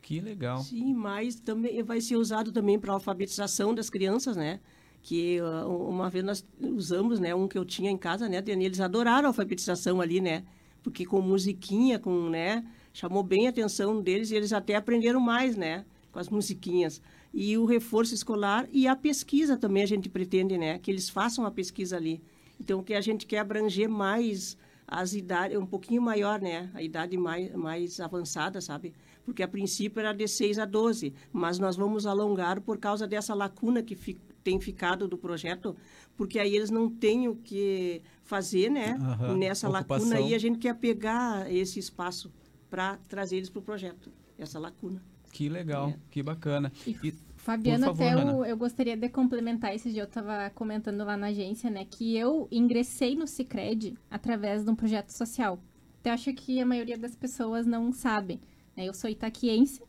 Que 0.00 0.20
legal. 0.20 0.58
Sim, 0.62 0.94
mas 0.94 1.40
também 1.40 1.82
vai 1.82 2.00
ser 2.00 2.16
usado 2.16 2.52
também 2.52 2.78
para 2.78 2.92
alfabetização 2.92 3.74
das 3.74 3.90
crianças, 3.90 4.36
né? 4.36 4.60
Que 5.02 5.38
ah, 5.40 5.66
uma 5.66 6.08
vez 6.08 6.24
nós 6.24 6.46
usamos, 6.60 7.20
né, 7.20 7.34
um 7.34 7.46
que 7.46 7.58
eu 7.58 7.64
tinha 7.64 7.90
em 7.90 7.96
casa, 7.96 8.28
né, 8.28 8.40
Dani? 8.40 8.64
Eles 8.64 8.80
adoraram 8.80 9.26
a 9.26 9.30
alfabetização 9.30 10.00
ali, 10.00 10.20
né? 10.20 10.44
Porque 10.82 11.04
com 11.04 11.20
musiquinha, 11.20 11.98
com, 11.98 12.28
né, 12.30 12.64
chamou 12.98 13.22
bem 13.22 13.46
a 13.46 13.50
atenção 13.50 14.02
deles 14.02 14.32
e 14.32 14.34
eles 14.34 14.52
até 14.52 14.74
aprenderam 14.74 15.20
mais, 15.20 15.56
né, 15.56 15.84
com 16.10 16.18
as 16.18 16.28
musiquinhas. 16.28 17.00
E 17.32 17.56
o 17.56 17.64
reforço 17.64 18.12
escolar 18.12 18.68
e 18.72 18.88
a 18.88 18.96
pesquisa 18.96 19.56
também 19.56 19.84
a 19.84 19.86
gente 19.86 20.08
pretende, 20.08 20.58
né, 20.58 20.80
que 20.80 20.90
eles 20.90 21.08
façam 21.08 21.46
a 21.46 21.50
pesquisa 21.50 21.96
ali. 21.96 22.20
Então, 22.60 22.82
que 22.82 22.94
a 22.94 23.00
gente 23.00 23.24
quer 23.24 23.38
abranger 23.38 23.88
mais 23.88 24.58
as 24.84 25.12
idades, 25.12 25.56
um 25.56 25.66
pouquinho 25.66 26.02
maior, 26.02 26.40
né, 26.40 26.70
a 26.74 26.82
idade 26.82 27.16
mais, 27.16 27.54
mais 27.54 28.00
avançada, 28.00 28.60
sabe? 28.60 28.92
Porque 29.24 29.44
a 29.44 29.48
princípio 29.48 30.00
era 30.00 30.12
de 30.12 30.26
6 30.26 30.58
a 30.58 30.64
12, 30.64 31.14
mas 31.32 31.60
nós 31.60 31.76
vamos 31.76 32.04
alongar 32.04 32.60
por 32.60 32.78
causa 32.78 33.06
dessa 33.06 33.32
lacuna 33.32 33.80
que 33.80 33.94
tem 34.42 34.58
ficado 34.58 35.06
do 35.06 35.16
projeto, 35.16 35.76
porque 36.16 36.40
aí 36.40 36.56
eles 36.56 36.70
não 36.70 36.90
têm 36.90 37.28
o 37.28 37.36
que 37.36 38.02
fazer, 38.24 38.70
né? 38.70 38.98
Aham, 39.00 39.36
Nessa 39.36 39.68
lacuna 39.68 39.98
ocupação. 40.00 40.26
aí 40.26 40.34
a 40.34 40.38
gente 40.38 40.58
quer 40.58 40.74
pegar 40.74 41.48
esse 41.52 41.78
espaço 41.78 42.32
para 42.70 42.96
trazer 43.08 43.36
eles 43.36 43.48
para 43.50 43.60
o 43.60 43.62
projeto, 43.62 44.10
essa 44.38 44.58
lacuna. 44.58 45.02
Que 45.32 45.48
legal, 45.48 45.90
É. 45.90 45.96
que 46.10 46.22
bacana. 46.22 46.72
E, 46.86 46.96
E- 47.04 47.14
Fabiana, 47.36 47.86
favor, 47.86 48.02
até 48.06 48.22
eu, 48.22 48.44
eu 48.44 48.56
gostaria 48.56 48.96
de 48.96 49.08
complementar 49.08 49.74
esse 49.74 49.90
dia, 49.92 50.02
eu 50.02 50.06
estava 50.06 50.50
comentando 50.50 51.04
lá 51.04 51.16
na 51.16 51.28
agência, 51.28 51.70
né, 51.70 51.84
que 51.84 52.16
eu 52.16 52.48
ingressei 52.50 53.14
no 53.14 53.26
Cicred 53.26 53.96
através 54.10 54.64
de 54.64 54.70
um 54.70 54.74
projeto 54.74 55.10
social. 55.10 55.58
Então, 56.00 56.10
eu 56.10 56.14
acho 56.14 56.32
que 56.34 56.60
a 56.60 56.66
maioria 56.66 56.96
das 56.98 57.14
pessoas 57.14 57.66
não 57.66 57.92
sabem. 57.92 58.40
Né? 58.76 58.86
Eu 58.86 58.94
sou 58.94 59.08
itaquiense, 59.10 59.82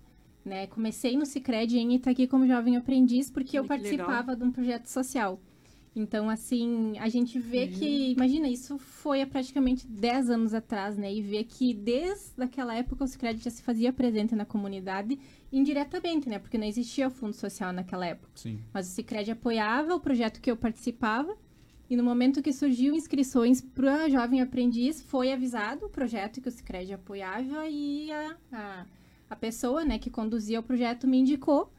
né, 0.45 0.67
comecei 0.67 1.17
no 1.17 1.25
Cicred 1.25 1.77
em 1.77 1.95
Itaqui 1.95 2.27
como 2.27 2.47
jovem 2.47 2.75
aprendiz, 2.77 3.29
porque 3.31 3.57
eu 3.57 3.63
que 3.63 3.69
legal. 3.69 3.77
participava 4.07 4.35
de 4.35 4.43
um 4.43 4.51
projeto 4.51 4.87
social. 4.87 5.39
Então, 5.99 6.29
assim, 6.29 6.97
a 6.99 7.09
gente 7.09 7.37
vê 7.37 7.65
Uhum. 7.65 7.71
que, 7.71 8.11
imagina, 8.13 8.47
isso 8.47 8.77
foi 8.77 9.21
há 9.21 9.27
praticamente 9.27 9.85
10 9.85 10.29
anos 10.29 10.53
atrás, 10.53 10.97
né? 10.97 11.13
E 11.13 11.21
vê 11.21 11.43
que 11.43 11.73
desde 11.73 12.41
aquela 12.41 12.73
época 12.73 13.03
o 13.03 13.07
Cicred 13.07 13.43
já 13.43 13.49
se 13.49 13.61
fazia 13.61 13.91
presente 13.91 14.33
na 14.35 14.45
comunidade 14.45 15.19
indiretamente, 15.51 16.29
né? 16.29 16.39
Porque 16.39 16.57
não 16.57 16.65
existia 16.65 17.07
o 17.07 17.11
fundo 17.11 17.33
social 17.33 17.73
naquela 17.73 18.05
época. 18.05 18.31
Sim. 18.35 18.59
Mas 18.73 18.87
o 18.87 18.91
Cicred 18.91 19.29
apoiava 19.31 19.93
o 19.93 19.99
projeto 19.99 20.39
que 20.39 20.49
eu 20.49 20.55
participava. 20.55 21.35
E 21.89 21.95
no 21.97 22.03
momento 22.03 22.41
que 22.41 22.53
surgiu 22.53 22.93
inscrições 22.93 23.59
para 23.61 24.07
jovem 24.09 24.41
aprendiz, 24.41 25.01
foi 25.01 25.33
avisado 25.33 25.87
o 25.87 25.89
projeto 25.89 26.39
que 26.39 26.47
o 26.47 26.51
Cicred 26.51 26.93
apoiava 26.93 27.67
e 27.67 28.11
a, 28.11 28.37
a, 28.53 28.85
a 29.31 29.35
pessoa, 29.35 29.83
né, 29.83 29.97
que 29.97 30.09
conduzia 30.09 30.59
o 30.59 30.63
projeto 30.63 31.07
me 31.07 31.17
indicou. 31.17 31.71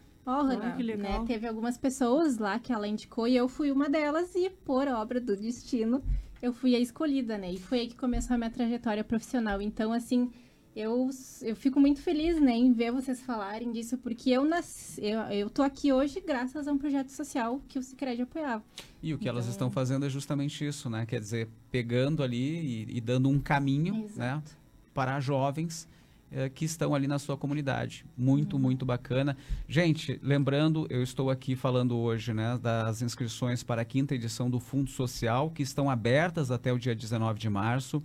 Que 0.77 0.83
legal. 0.83 1.21
né, 1.21 1.25
teve 1.27 1.47
algumas 1.47 1.77
pessoas 1.79 2.39
lá 2.39 2.59
que 2.59 2.73
ela 2.73 2.87
indicou 2.87 3.27
e 3.27 3.37
eu 3.37 3.49
fui 3.49 3.71
uma 3.73 3.89
delas 3.89 4.35
e 4.35 4.50
por 4.50 4.87
obra 4.89 5.21
do 5.21 5.37
destino 5.37 6.03
eu 6.43 6.53
fui 6.53 6.75
a 6.75 6.79
escolhida, 6.79 7.37
né? 7.37 7.53
E 7.53 7.59
foi 7.59 7.81
aí 7.81 7.87
que 7.89 7.97
começou 7.97 8.35
a 8.35 8.39
minha 8.39 8.50
trajetória 8.50 9.05
profissional. 9.05 9.61
Então, 9.61 9.93
assim, 9.93 10.31
eu, 10.75 11.11
eu 11.43 11.55
fico 11.57 11.79
muito 11.81 12.00
feliz, 12.00 12.41
né, 12.41 12.53
em 12.53 12.73
ver 12.73 12.93
vocês 12.93 13.21
falarem 13.21 13.71
disso, 13.73 13.99
porque 13.99 14.31
eu 14.31 14.45
nasci, 14.45 15.03
eu, 15.05 15.21
eu 15.23 15.50
tô 15.50 15.62
aqui 15.62 15.93
hoje 15.93 16.21
graças 16.21 16.67
a 16.69 16.73
um 16.73 16.79
projeto 16.79 17.09
social 17.11 17.61
que 17.69 17.79
o 17.79 17.83
Cicred 17.83 18.23
apoiava. 18.23 18.62
E 19.03 19.12
o 19.12 19.19
que 19.19 19.29
elas 19.29 19.45
Então- 19.45 19.53
estão 19.53 19.71
fazendo 19.71 20.07
é 20.07 20.09
justamente 20.09 20.65
isso, 20.67 20.89
né? 20.89 21.05
Quer 21.07 21.21
dizer, 21.21 21.49
pegando 21.71 22.23
ali 22.23 22.87
e, 22.89 22.97
e 22.97 23.00
dando 23.00 23.29
um 23.29 23.39
caminho, 23.41 23.95
né? 23.95 24.05
Exato. 24.05 24.57
Para 24.95 25.19
jovens 25.21 25.89
que 26.54 26.64
estão 26.64 26.94
ali 26.94 27.06
na 27.06 27.18
sua 27.18 27.37
comunidade. 27.37 28.04
Muito, 28.16 28.58
muito 28.58 28.87
bacana. 28.87 29.37
Gente, 29.68 30.18
lembrando, 30.22 30.87
eu 30.88 31.02
estou 31.02 31.30
aqui 31.30 31.56
falando 31.56 31.96
hoje, 31.96 32.32
né? 32.32 32.58
Das 32.62 33.02
inscrições 33.02 33.62
para 33.62 33.82
a 33.82 33.84
quinta 33.84 34.14
edição 34.14 34.49
do 34.49 34.60
Fundo 34.60 34.90
Social, 34.90 35.50
que 35.50 35.62
estão 35.62 35.90
abertas 35.90 36.50
até 36.50 36.72
o 36.72 36.78
dia 36.78 36.94
19 36.94 37.38
de 37.38 37.49
março. 37.50 38.02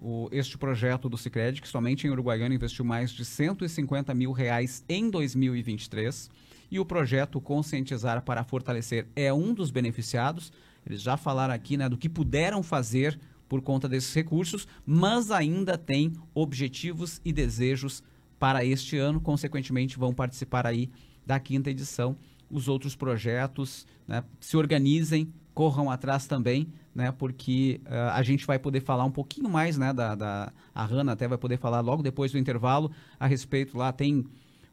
o, 0.00 0.28
este 0.30 0.56
projeto 0.56 1.08
do 1.08 1.18
Cicred, 1.18 1.60
que 1.60 1.68
somente 1.68 2.06
em 2.06 2.10
Uruguaiana 2.10 2.54
investiu 2.54 2.84
mais 2.84 3.10
de 3.10 3.24
150 3.24 4.14
mil 4.14 4.32
reais 4.32 4.84
em 4.88 5.10
2023. 5.10 6.30
E 6.70 6.78
o 6.78 6.84
projeto 6.84 7.40
Conscientizar 7.40 8.22
para 8.22 8.44
Fortalecer 8.44 9.06
é 9.16 9.32
um 9.32 9.52
dos 9.52 9.70
beneficiados. 9.70 10.52
Eles 10.86 11.02
já 11.02 11.16
falaram 11.16 11.52
aqui 11.52 11.76
né, 11.76 11.88
do 11.88 11.98
que 11.98 12.08
puderam 12.08 12.62
fazer 12.62 13.18
por 13.48 13.62
conta 13.62 13.88
desses 13.88 14.12
recursos, 14.12 14.66
mas 14.84 15.30
ainda 15.30 15.78
tem 15.78 16.12
objetivos 16.34 17.20
e 17.24 17.32
desejos 17.32 18.02
para 18.38 18.64
este 18.64 18.96
ano. 18.98 19.20
Consequentemente, 19.20 19.98
vão 19.98 20.12
participar 20.12 20.66
aí 20.66 20.90
da 21.26 21.40
quinta 21.40 21.70
edição. 21.70 22.16
Os 22.50 22.68
outros 22.68 22.94
projetos 22.94 23.86
né, 24.06 24.22
se 24.40 24.56
organizem, 24.56 25.32
corram 25.54 25.90
atrás 25.90 26.26
também, 26.26 26.68
né, 26.94 27.10
porque 27.12 27.80
uh, 27.84 28.12
a 28.12 28.22
gente 28.22 28.46
vai 28.46 28.58
poder 28.58 28.80
falar 28.80 29.04
um 29.04 29.10
pouquinho 29.10 29.48
mais, 29.48 29.76
né, 29.76 29.92
da, 29.92 30.14
da 30.14 30.52
a 30.74 30.84
Hanna 30.84 31.12
até 31.12 31.26
vai 31.26 31.36
poder 31.36 31.58
falar 31.58 31.80
logo 31.80 32.02
depois 32.02 32.32
do 32.32 32.38
intervalo 32.38 32.90
a 33.18 33.26
respeito 33.26 33.76
lá 33.76 33.92
tem 33.92 34.24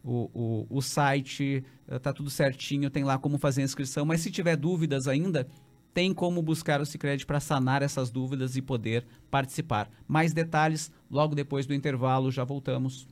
o, 0.03 0.29
o, 0.33 0.77
o 0.77 0.81
site, 0.81 1.63
está 1.91 2.13
tudo 2.13 2.29
certinho, 2.29 2.91
tem 2.91 3.03
lá 3.03 3.17
como 3.17 3.39
fazer 3.39 3.61
a 3.61 3.65
inscrição, 3.65 4.05
mas 4.05 4.21
se 4.21 4.29
tiver 4.29 4.55
dúvidas 4.55 5.07
ainda, 5.07 5.47
tem 5.95 6.13
como 6.13 6.41
buscar 6.41 6.81
o 6.81 6.85
Cicred 6.85 7.25
para 7.25 7.39
sanar 7.39 7.81
essas 7.81 8.11
dúvidas 8.11 8.57
e 8.57 8.61
poder 8.61 9.07
participar. 9.31 9.89
Mais 10.05 10.33
detalhes 10.33 10.91
logo 11.09 11.33
depois 11.33 11.65
do 11.65 11.73
intervalo, 11.73 12.29
já 12.29 12.43
voltamos. 12.43 13.07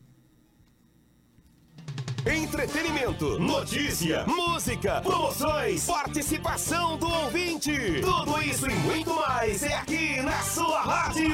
Entretenimento, 2.26 3.40
notícia, 3.40 4.26
música, 4.26 5.02
promoções, 5.02 5.86
participação 5.86 6.98
do 6.98 7.08
ouvinte. 7.08 8.02
Tudo 8.02 8.42
isso 8.42 8.70
e 8.70 8.76
muito 8.76 9.14
mais 9.14 9.64
é 9.64 9.76
aqui 9.76 10.22
na 10.22 10.42
sua 10.42 10.82
rádio. 10.82 11.30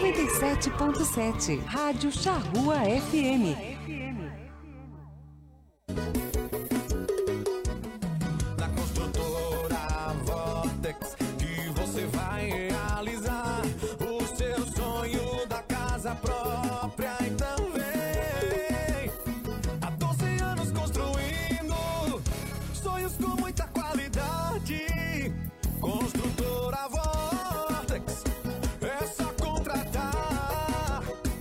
97.7 0.00 1.64
Rádio 1.64 2.12
Charrua 2.12 2.76
FM. 3.10 3.99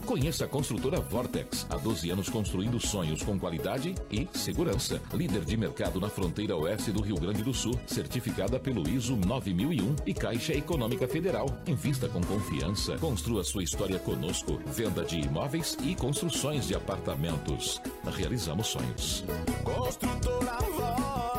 Conheça 0.10 0.46
a 0.46 0.48
construtora 0.48 1.00
Vortex. 1.00 1.68
Há 1.70 1.78
12 1.78 2.10
anos 2.10 2.30
construindo 2.30 2.80
sonhos 2.80 3.22
com 3.22 3.38
qualidade 3.38 3.94
e 4.10 4.28
segurança. 4.34 5.00
Líder 5.14 5.46
de 5.46 5.56
mercado 5.56 6.02
na 6.02 6.10
fronteira 6.10 6.58
oeste 6.58 6.92
do 6.92 7.00
Rio 7.00 7.16
Grande 7.16 7.44
do 7.44 7.54
Sul. 7.54 7.80
Certificada 7.86 8.60
pelo 8.60 8.90
ISO 8.90 9.16
9001 9.16 9.98
e 10.08 10.14
Caixa 10.16 10.56
Econômica 10.56 11.08
Federal. 11.08 11.46
Invista 11.68 12.10
com 12.10 12.22
confiança. 12.22 12.98
Construa 12.98 13.44
sua 13.44 13.62
história 13.62 14.00
conosco. 14.00 14.60
Venda 14.66 15.04
de 15.04 15.20
imóveis 15.20 15.78
e 15.84 15.94
construções 15.94 16.68
de 16.68 16.74
apartamentos. 16.74 17.80
Realizamos 18.18 18.66
sonhos. 18.66 19.24
Construtora 19.64 20.58
Vortex. 20.76 21.39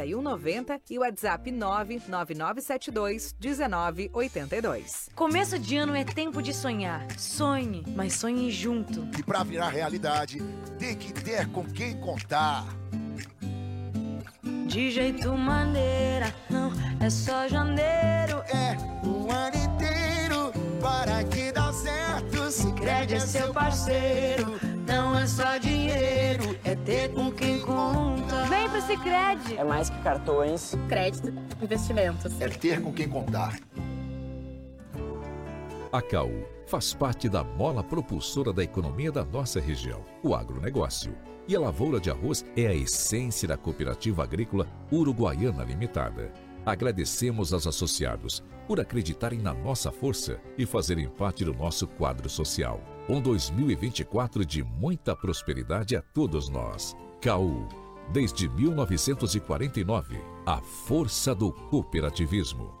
4190 0.01 0.81
e 0.89 0.97
o 0.97 1.01
WhatsApp 1.01 1.51
99972 1.51 3.35
1982. 3.39 5.09
Começo 5.15 5.59
de 5.59 5.77
ano 5.77 5.95
é 5.95 6.03
tempo 6.03 6.41
de 6.41 6.53
sonhar. 6.53 7.05
Sonhe, 7.17 7.83
mas 7.95 8.13
sonhe 8.15 8.49
junto. 8.49 9.07
E 9.17 9.23
pra 9.23 9.43
virar 9.43 9.69
realidade, 9.69 10.41
tem 10.79 10.95
que 10.95 11.13
ter 11.13 11.47
com 11.47 11.65
quem 11.65 11.99
contar. 11.99 12.65
De 14.67 14.89
jeito 14.89 15.35
maneira, 15.37 16.33
não 16.49 16.71
é 16.99 17.09
só 17.09 17.47
janeiro. 17.47 18.41
É 18.47 18.77
o 19.05 19.29
ano 19.31 19.57
inteiro 19.57 20.51
para 20.81 21.23
que 21.25 21.51
dá 21.51 21.71
certo. 21.73 22.49
Se 22.51 22.71
Cred 22.73 23.15
é 23.15 23.19
seu 23.19 23.53
parceiro, 23.53 24.59
não 24.87 25.17
é 25.17 25.27
só 25.27 25.57
dinheiro, 25.57 26.57
é 26.63 26.75
ter 26.75 27.13
com 27.13 27.31
quem 27.31 27.59
conta. 27.59 28.45
Vem 28.45 28.69
pro 28.69 28.81
Cicred. 28.81 29.57
É 29.57 29.63
mais 29.63 29.89
que 29.89 29.97
cartões. 29.99 30.73
Crédito, 30.87 31.33
investimentos. 31.61 32.39
é 32.39 32.47
ter 32.49 32.81
com 32.81 32.91
quem 32.93 33.07
contar. 33.07 33.59
A 35.91 36.01
CAU 36.01 36.31
faz 36.65 36.93
parte 36.93 37.27
da 37.27 37.43
mola 37.43 37.83
propulsora 37.83 38.53
da 38.53 38.63
economia 38.63 39.11
da 39.11 39.25
nossa 39.25 39.59
região, 39.59 40.05
o 40.23 40.33
agronegócio. 40.33 41.13
E 41.47 41.55
a 41.55 41.59
lavoura 41.59 41.99
de 41.99 42.09
arroz 42.09 42.45
é 42.55 42.67
a 42.67 42.73
essência 42.73 43.47
da 43.47 43.57
cooperativa 43.57 44.23
agrícola 44.23 44.67
Uruguaiana 44.89 45.65
Limitada. 45.65 46.31
Agradecemos 46.65 47.51
aos 47.51 47.67
associados 47.67 48.41
por 48.67 48.79
acreditarem 48.79 49.39
na 49.39 49.53
nossa 49.53 49.91
força 49.91 50.39
e 50.57 50.65
fazerem 50.65 51.09
parte 51.09 51.43
do 51.43 51.53
nosso 51.53 51.87
quadro 51.87 52.29
social. 52.29 52.79
Um 53.09 53.19
2024 53.19 54.45
de 54.45 54.63
muita 54.63 55.15
prosperidade 55.15 55.95
a 55.95 56.01
todos 56.01 56.49
nós. 56.49 56.95
CAU, 57.19 57.67
desde 58.11 58.47
1949, 58.47 60.17
a 60.45 60.57
força 60.61 61.33
do 61.33 61.51
cooperativismo. 61.51 62.80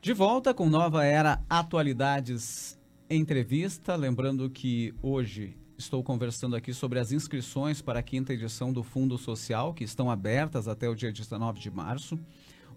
De 0.00 0.14
volta 0.14 0.54
com 0.54 0.70
Nova 0.70 1.04
Era 1.04 1.42
Atualidades 1.50 2.78
Entrevista. 3.10 3.94
Lembrando 3.94 4.48
que 4.48 4.94
hoje 5.02 5.54
estou 5.76 6.02
conversando 6.02 6.56
aqui 6.56 6.72
sobre 6.72 6.98
as 6.98 7.12
inscrições 7.12 7.82
para 7.82 7.98
a 7.98 8.02
quinta 8.02 8.32
edição 8.32 8.72
do 8.72 8.82
Fundo 8.82 9.18
Social, 9.18 9.74
que 9.74 9.84
estão 9.84 10.10
abertas 10.10 10.66
até 10.66 10.88
o 10.88 10.94
dia 10.94 11.12
19 11.12 11.60
de 11.60 11.70
março. 11.70 12.18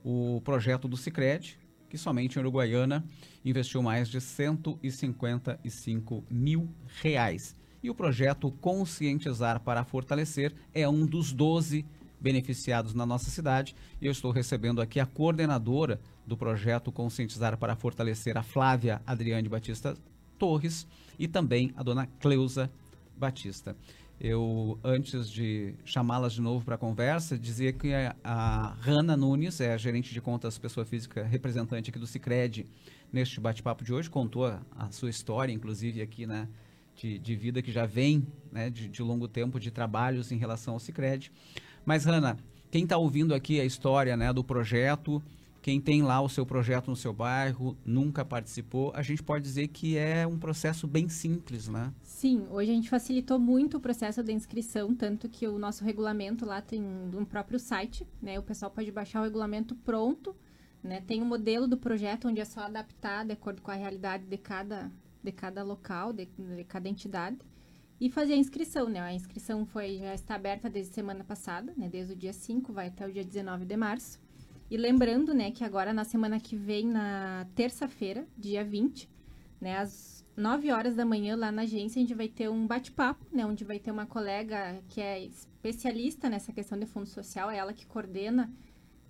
O 0.04 0.42
projeto 0.44 0.88
do 0.88 0.98
Cicred, 0.98 1.58
que 1.90 1.98
somente 1.98 2.36
em 2.36 2.42
Uruguaiana 2.42 3.06
investiu 3.46 3.82
mais 3.82 4.10
de 4.10 4.20
155 4.20 6.24
mil 6.30 6.70
reais. 7.02 7.56
E 7.82 7.90
o 7.90 7.96
projeto 7.96 8.52
Conscientizar 8.52 9.62
para 9.62 9.84
Fortalecer 9.84 10.54
é 10.74 10.88
um 10.88 11.06
dos 11.06 11.32
12 11.32 11.86
beneficiados 12.22 12.94
na 12.94 13.06
nossa 13.06 13.30
cidade. 13.30 13.76
E 14.00 14.06
eu 14.06 14.12
estou 14.12 14.32
recebendo 14.32 14.82
aqui 14.82 15.00
a 15.00 15.06
coordenadora 15.06 16.00
do 16.26 16.38
projeto 16.38 16.92
Conscientizar 16.92 17.58
para 17.58 17.76
Fortalecer, 17.76 18.38
a 18.38 18.44
Flávia 18.44 19.02
Adriane 19.06 19.50
Batista 19.50 19.98
Torres, 20.38 20.88
e 21.18 21.28
também 21.28 21.74
a 21.76 21.84
dona 21.84 22.08
Cleusa 22.20 22.72
Batista. 23.18 23.76
Eu, 24.20 24.80
antes 24.84 25.30
de 25.32 25.74
chamá-las 25.84 26.34
de 26.34 26.42
novo 26.42 26.64
para 26.64 26.76
a 26.76 26.78
conversa, 26.78 27.38
dizia 27.38 27.74
que 27.74 27.92
a, 27.92 28.16
a 28.24 28.76
Hanna 28.80 29.18
Nunes 29.18 29.60
é 29.60 29.74
a 29.74 29.78
gerente 29.78 30.14
de 30.14 30.22
contas 30.22 30.60
pessoa 30.60 30.86
física 30.86 31.24
representante 31.24 31.90
aqui 31.90 31.98
do 31.98 32.06
Cicred 32.06 32.68
neste 33.12 33.40
bate-papo 33.40 33.84
de 33.84 33.92
hoje, 33.92 34.10
contou 34.10 34.46
a, 34.46 34.62
a 34.78 34.92
sua 34.92 35.10
história, 35.10 35.52
inclusive 35.52 36.02
aqui 36.02 36.28
né, 36.28 36.48
de, 36.96 37.18
de 37.18 37.36
vida 37.36 37.62
que 37.62 37.72
já 37.72 37.86
vem 37.86 38.26
né, 38.52 38.70
de, 38.70 38.88
de 38.88 39.02
longo 39.02 39.28
tempo 39.28 39.60
de 39.60 39.72
trabalhos 39.72 40.32
em 40.32 40.38
relação 40.38 40.76
ao 40.76 40.80
Cicred. 40.80 41.32
Mas, 41.86 42.06
Hanna, 42.06 42.38
quem 42.70 42.84
está 42.84 42.98
ouvindo 42.98 43.34
aqui 43.34 43.60
a 43.60 43.66
história 43.66 44.16
né, 44.16 44.32
do 44.32 44.44
projeto, 44.44 45.22
quem 45.62 45.80
tem 45.80 46.02
lá 46.02 46.22
o 46.22 46.30
seu 46.30 46.46
projeto 46.46 46.90
no 46.90 46.96
seu 46.96 47.14
bairro, 47.14 47.78
nunca 47.86 48.24
participou, 48.24 48.92
a 48.96 49.02
gente 49.02 49.22
pode 49.22 49.44
dizer 49.44 49.68
que 49.68 49.98
é 49.98 50.26
um 50.26 50.38
processo 50.38 50.88
bem 50.88 51.10
simples, 51.10 51.68
né? 51.68 51.94
Sim, 52.02 52.48
hoje 52.50 52.72
a 52.72 52.74
gente 52.74 52.90
facilitou 52.90 53.38
muito 53.38 53.78
o 53.78 53.80
processo 53.80 54.24
de 54.24 54.32
inscrição, 54.32 54.96
tanto 54.96 55.30
que 55.30 55.48
o 55.48 55.60
nosso 55.60 55.84
regulamento 55.84 56.46
lá 56.46 56.62
tem 56.62 56.82
um 56.82 57.26
próprio 57.26 57.60
site, 57.60 58.08
né? 58.22 58.40
O 58.40 58.44
pessoal 58.44 58.72
pode 58.72 58.92
baixar 58.92 59.22
o 59.22 59.24
regulamento 59.24 59.76
pronto, 59.76 60.36
né? 60.84 61.02
Tem 61.02 61.22
um 61.22 61.26
modelo 61.26 61.68
do 61.68 61.78
projeto 61.78 62.28
onde 62.28 62.42
é 62.42 62.46
só 62.46 62.62
adaptar 62.62 63.26
de 63.26 63.34
acordo 63.34 63.62
com 63.62 63.70
a 63.70 63.76
realidade 63.76 64.24
de 64.26 64.38
cada, 64.38 64.92
de 65.24 65.32
cada 65.32 65.64
local, 65.64 66.14
de, 66.14 66.26
de 66.26 66.64
cada 66.64 66.90
entidade 66.90 67.38
e 68.02 68.10
fazer 68.10 68.34
a 68.34 68.38
inscrição, 68.38 68.90
né? 68.90 69.00
A 69.00 69.14
inscrição 69.14 69.64
foi 69.64 70.00
já 70.00 70.16
está 70.16 70.34
aberta 70.34 70.68
desde 70.68 70.92
semana 70.92 71.24
passada, 71.24 71.72
né? 71.78 71.88
Desde 71.88 72.14
o 72.14 72.16
dia 72.16 72.34
5 72.34 72.74
vai 72.74 72.88
até 72.88 73.08
o 73.08 73.12
dia 73.14 73.24
19 73.24 73.64
de 73.64 73.78
março. 73.78 74.20
E 74.72 74.76
lembrando, 74.76 75.36
né, 75.36 75.52
que 75.52 75.64
agora 75.64 75.94
na 75.94 76.04
semana 76.04 76.40
que 76.40 76.56
vem, 76.56 76.88
na 76.88 77.46
terça-feira, 77.54 78.26
dia 78.38 78.64
20, 78.64 79.08
né, 79.60 79.78
às 79.78 80.26
9 80.36 80.72
horas 80.72 80.96
da 80.96 81.06
manhã 81.06 81.36
lá 81.36 81.52
na 81.52 81.64
agência, 81.64 82.00
a 82.00 82.02
gente 82.02 82.16
vai 82.16 82.30
ter 82.30 82.50
um 82.50 82.66
bate-papo, 82.66 83.24
né, 83.32 83.46
onde 83.46 83.66
vai 83.66 83.80
ter 83.80 83.92
uma 83.92 84.06
colega 84.06 84.82
que 84.88 85.02
é 85.02 85.26
especialista 85.26 86.30
nessa 86.30 86.54
questão 86.54 86.80
de 86.80 86.86
fundo 86.86 87.06
social, 87.06 87.52
é 87.52 87.58
ela 87.58 87.74
que 87.74 87.86
coordena 87.86 88.50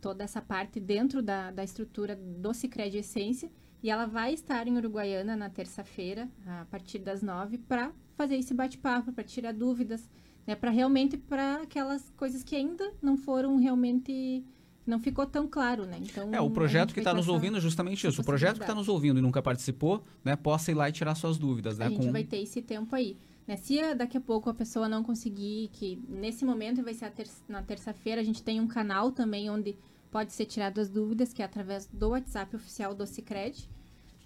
toda 0.01 0.23
essa 0.23 0.41
parte 0.41 0.79
dentro 0.79 1.21
da, 1.21 1.51
da 1.51 1.63
estrutura 1.63 2.15
do 2.15 2.53
Cicred 2.55 2.97
Essência, 2.97 3.51
e 3.83 3.89
ela 3.91 4.07
vai 4.07 4.33
estar 4.33 4.67
em 4.67 4.77
Uruguaiana 4.77 5.35
na 5.35 5.49
terça-feira, 5.49 6.27
a 6.45 6.65
partir 6.65 6.97
das 6.97 7.21
9, 7.21 7.59
para 7.59 7.91
fazer 8.21 8.35
esse 8.35 8.53
bate-papo, 8.53 9.11
para 9.11 9.23
tirar 9.23 9.51
dúvidas, 9.51 10.07
né, 10.45 10.55
para 10.55 10.69
realmente 10.69 11.17
para 11.17 11.63
aquelas 11.63 12.11
coisas 12.15 12.43
que 12.43 12.55
ainda 12.55 12.93
não 13.01 13.17
foram 13.17 13.57
realmente 13.57 14.43
não 14.85 14.99
ficou 14.99 15.25
tão 15.25 15.47
claro, 15.47 15.85
né? 15.85 15.97
Então, 16.01 16.33
é, 16.33 16.41
o 16.41 16.49
projeto 16.49 16.93
que 16.93 16.99
está 16.99 17.13
nos 17.13 17.27
ouvindo 17.27 17.57
é 17.57 17.61
justamente 17.61 18.05
isso. 18.07 18.21
O 18.21 18.25
projeto 18.25 18.57
que 18.57 18.63
está 18.63 18.73
nos 18.73 18.89
ouvindo 18.89 19.19
e 19.19 19.21
nunca 19.21 19.41
participou, 19.41 20.03
né, 20.23 20.35
possa 20.35 20.71
ir 20.71 20.73
lá 20.73 20.89
e 20.89 20.91
tirar 20.91 21.13
suas 21.15 21.37
dúvidas, 21.37 21.77
né? 21.77 21.85
A 21.85 21.89
gente 21.89 22.07
com... 22.07 22.11
vai 22.11 22.23
ter 22.23 22.37
esse 22.37 22.61
tempo 22.61 22.95
aí. 22.95 23.15
Né? 23.47 23.57
Se 23.57 23.93
daqui 23.95 24.17
a 24.17 24.21
pouco 24.21 24.49
a 24.49 24.53
pessoa 24.53 24.89
não 24.89 25.03
conseguir, 25.03 25.69
que 25.73 25.99
nesse 26.09 26.43
momento 26.43 26.83
vai 26.83 26.93
ser 26.93 27.11
ter 27.11 27.27
na 27.47 27.61
terça-feira, 27.61 28.21
a 28.21 28.23
gente 28.23 28.41
tem 28.43 28.59
um 28.59 28.67
canal 28.67 29.11
também 29.11 29.49
onde 29.49 29.77
pode 30.11 30.33
ser 30.33 30.45
tirado 30.45 30.81
as 30.81 30.89
dúvidas, 30.89 31.31
que 31.31 31.41
é 31.41 31.45
através 31.45 31.87
do 31.87 32.09
WhatsApp 32.09 32.55
oficial 32.55 32.93
do 32.93 33.05
Cicred. 33.05 33.69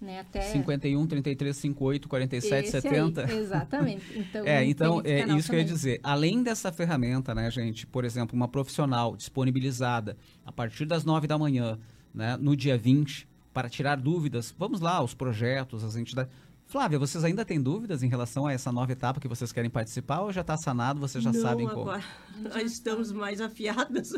Né, 0.00 0.20
até... 0.20 0.42
51, 0.42 1.06
33, 1.06 1.56
58, 1.56 2.08
47, 2.08 2.64
Esse 2.64 2.70
70. 2.82 3.24
Aí, 3.24 3.38
exatamente. 3.38 4.04
Então, 4.14 4.46
é, 4.46 4.64
então 4.64 5.00
é 5.02 5.20
isso 5.20 5.26
também. 5.26 5.42
que 5.42 5.54
eu 5.54 5.58
ia 5.58 5.64
dizer. 5.64 6.00
Além 6.02 6.42
dessa 6.42 6.70
ferramenta, 6.70 7.34
né, 7.34 7.50
gente, 7.50 7.86
por 7.86 8.04
exemplo, 8.04 8.36
uma 8.36 8.46
profissional 8.46 9.16
disponibilizada 9.16 10.16
a 10.44 10.52
partir 10.52 10.84
das 10.84 11.04
9 11.04 11.26
da 11.26 11.38
manhã, 11.38 11.78
né, 12.12 12.36
no 12.36 12.54
dia 12.54 12.76
20, 12.76 13.26
para 13.54 13.70
tirar 13.70 13.96
dúvidas, 13.96 14.54
vamos 14.58 14.80
lá, 14.80 15.02
os 15.02 15.14
projetos, 15.14 15.82
as 15.82 15.96
entidades. 15.96 16.30
Flávia, 16.66 16.98
vocês 16.98 17.22
ainda 17.24 17.44
têm 17.44 17.62
dúvidas 17.62 18.02
em 18.02 18.08
relação 18.08 18.44
a 18.44 18.52
essa 18.52 18.72
nova 18.72 18.90
etapa 18.90 19.20
que 19.20 19.28
vocês 19.28 19.52
querem 19.52 19.70
participar 19.70 20.20
ou 20.20 20.32
já 20.32 20.40
está 20.40 20.56
sanado, 20.56 21.00
vocês 21.00 21.22
já 21.22 21.32
não, 21.32 21.40
sabem 21.40 21.66
agora, 21.66 22.02
como? 22.34 22.48
Nós 22.50 22.72
estamos 22.72 23.12
mais 23.12 23.40
afiadas. 23.40 24.12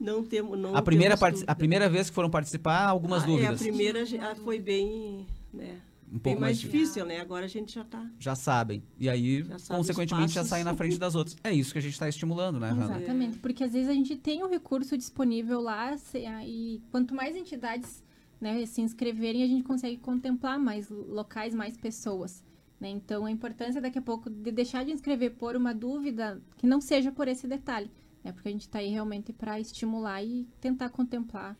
Não 0.00 0.24
temos. 0.24 0.58
Não 0.58 0.74
a, 0.74 0.82
primeira 0.82 1.16
temos 1.16 1.44
a 1.46 1.54
primeira 1.54 1.88
vez 1.88 2.08
que 2.08 2.14
foram 2.14 2.30
participar, 2.30 2.86
algumas 2.86 3.22
ah, 3.22 3.26
dúvidas. 3.26 3.50
É, 3.50 3.54
a 3.54 3.56
primeira 3.56 4.06
foi 4.36 4.58
bem. 4.58 5.26
Né, 5.52 5.78
um 6.12 6.18
pouco 6.18 6.40
mais, 6.40 6.56
mais 6.56 6.58
difícil, 6.58 7.04
né? 7.04 7.20
Agora 7.20 7.44
a 7.44 7.48
gente 7.48 7.72
já 7.72 7.82
está. 7.82 8.04
Já 8.18 8.34
sabem. 8.34 8.82
E 8.98 9.08
aí, 9.08 9.44
consequentemente, 9.68 10.32
já 10.32 10.44
saem 10.44 10.64
na 10.64 10.74
frente 10.74 10.98
das 10.98 11.14
outras. 11.14 11.36
É 11.44 11.52
isso 11.52 11.72
que 11.72 11.78
a 11.78 11.82
gente 11.82 11.92
está 11.92 12.08
estimulando, 12.08 12.58
né, 12.58 12.70
Rana? 12.70 12.96
Exatamente. 12.96 13.38
Porque 13.38 13.62
às 13.62 13.72
vezes 13.72 13.88
a 13.88 13.92
gente 13.92 14.16
tem 14.16 14.42
o 14.42 14.48
recurso 14.48 14.96
disponível 14.96 15.60
lá 15.60 15.96
e 16.44 16.82
quanto 16.90 17.14
mais 17.14 17.36
entidades 17.36 18.02
né, 18.40 18.64
se 18.66 18.80
inscreverem, 18.80 19.44
a 19.44 19.46
gente 19.46 19.62
consegue 19.62 19.98
contemplar 19.98 20.58
mais 20.58 20.88
locais, 20.90 21.54
mais 21.54 21.76
pessoas. 21.76 22.42
Né? 22.80 22.88
Então, 22.88 23.26
a 23.26 23.30
importância 23.30 23.80
daqui 23.80 23.98
a 23.98 24.02
pouco 24.02 24.30
de 24.30 24.50
deixar 24.50 24.84
de 24.84 24.90
inscrever 24.90 25.32
por 25.32 25.54
uma 25.54 25.74
dúvida 25.74 26.42
que 26.56 26.66
não 26.66 26.80
seja 26.80 27.12
por 27.12 27.28
esse 27.28 27.46
detalhe. 27.46 27.90
Né? 28.22 28.32
Porque 28.32 28.48
a 28.48 28.52
gente 28.52 28.62
está 28.62 28.78
aí 28.78 28.90
realmente 28.90 29.32
para 29.32 29.58
estimular 29.58 30.22
e 30.22 30.46
tentar 30.60 30.90
contemplar. 30.90 31.56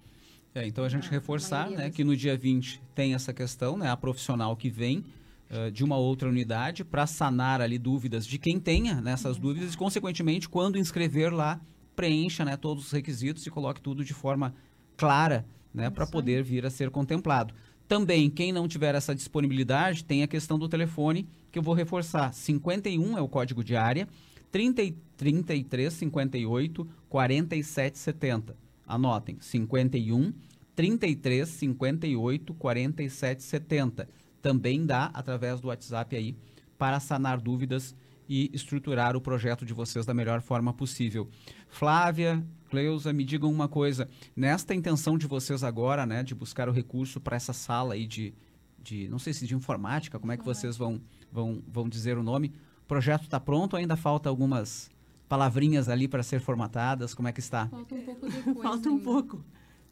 É, 0.54 0.66
então, 0.66 0.84
a 0.84 0.88
gente 0.88 1.06
a 1.06 1.10
reforçar 1.10 1.70
né, 1.70 1.90
que 1.90 2.02
no 2.02 2.16
dia 2.16 2.36
20 2.36 2.82
tem 2.94 3.14
essa 3.14 3.32
questão, 3.32 3.76
né, 3.76 3.88
a 3.88 3.96
profissional 3.96 4.56
que 4.56 4.68
vem 4.68 5.04
uh, 5.50 5.70
de 5.70 5.84
uma 5.84 5.96
outra 5.96 6.28
unidade 6.28 6.84
para 6.84 7.06
sanar 7.06 7.60
ali 7.60 7.78
dúvidas 7.78 8.26
de 8.26 8.36
quem 8.38 8.58
tenha 8.58 9.00
nessas 9.00 9.36
né, 9.36 9.42
dúvidas 9.42 9.74
e, 9.74 9.76
consequentemente, 9.76 10.48
quando 10.48 10.76
inscrever 10.76 11.32
lá, 11.32 11.60
preencha 11.94 12.44
né, 12.44 12.56
todos 12.56 12.86
os 12.86 12.92
requisitos 12.92 13.46
e 13.46 13.50
coloque 13.50 13.80
tudo 13.80 14.04
de 14.04 14.12
forma 14.12 14.54
clara 14.96 15.46
né, 15.72 15.88
para 15.88 16.06
poder 16.06 16.42
vir 16.42 16.66
a 16.66 16.70
ser 16.70 16.90
contemplado. 16.90 17.54
Também, 17.86 18.30
quem 18.30 18.52
não 18.52 18.68
tiver 18.68 18.94
essa 18.94 19.14
disponibilidade, 19.14 20.04
tem 20.04 20.22
a 20.22 20.28
questão 20.28 20.58
do 20.58 20.68
telefone, 20.68 21.28
que 21.50 21.58
eu 21.58 21.62
vou 21.62 21.74
reforçar. 21.74 22.32
51 22.32 23.18
é 23.18 23.20
o 23.20 23.28
código 23.28 23.64
de 23.64 23.74
área, 23.74 24.08
30, 24.50 24.94
33 25.16 25.92
58 25.92 26.88
47 27.08 27.98
70. 27.98 28.56
Anotem, 28.86 29.36
51 29.40 30.32
33 30.74 31.48
58 31.48 32.54
47 32.54 33.42
70. 33.42 34.08
Também 34.42 34.86
dá 34.86 35.06
através 35.12 35.60
do 35.60 35.68
WhatsApp 35.68 36.16
aí 36.16 36.36
para 36.78 36.98
sanar 36.98 37.40
dúvidas 37.40 37.94
e 38.28 38.48
estruturar 38.54 39.16
o 39.16 39.20
projeto 39.20 39.66
de 39.66 39.74
vocês 39.74 40.06
da 40.06 40.14
melhor 40.14 40.40
forma 40.40 40.72
possível. 40.72 41.28
Flávia, 41.68 42.42
Cleusa, 42.70 43.12
me 43.12 43.24
digam 43.24 43.50
uma 43.50 43.68
coisa. 43.68 44.08
Nesta 44.34 44.74
intenção 44.74 45.18
de 45.18 45.26
vocês 45.26 45.64
agora, 45.64 46.06
né, 46.06 46.22
de 46.22 46.34
buscar 46.34 46.68
o 46.68 46.72
recurso 46.72 47.20
para 47.20 47.36
essa 47.36 47.52
sala 47.52 47.94
aí 47.94 48.06
de, 48.06 48.32
de, 48.80 49.08
não 49.08 49.18
sei 49.18 49.32
se 49.32 49.46
de 49.46 49.54
informática, 49.54 50.18
como 50.18 50.30
é 50.30 50.36
que 50.36 50.44
vocês 50.44 50.76
vão, 50.76 51.00
vão, 51.30 51.60
vão 51.66 51.88
dizer 51.88 52.16
o 52.16 52.22
nome? 52.22 52.52
O 52.90 52.92
projeto 52.92 53.22
está 53.22 53.38
pronto 53.38 53.76
ainda 53.76 53.94
falta 53.94 54.28
algumas 54.28 54.90
palavrinhas 55.28 55.88
ali 55.88 56.08
para 56.08 56.24
ser 56.24 56.40
formatadas? 56.40 57.14
Como 57.14 57.28
é 57.28 57.32
que 57.32 57.38
está? 57.38 57.68
Falta 57.68 57.94
um 57.94 58.02
pouco 58.02 58.28
depois. 58.28 58.62
falta 58.62 58.90
um 58.90 58.98
pouco. 58.98 59.44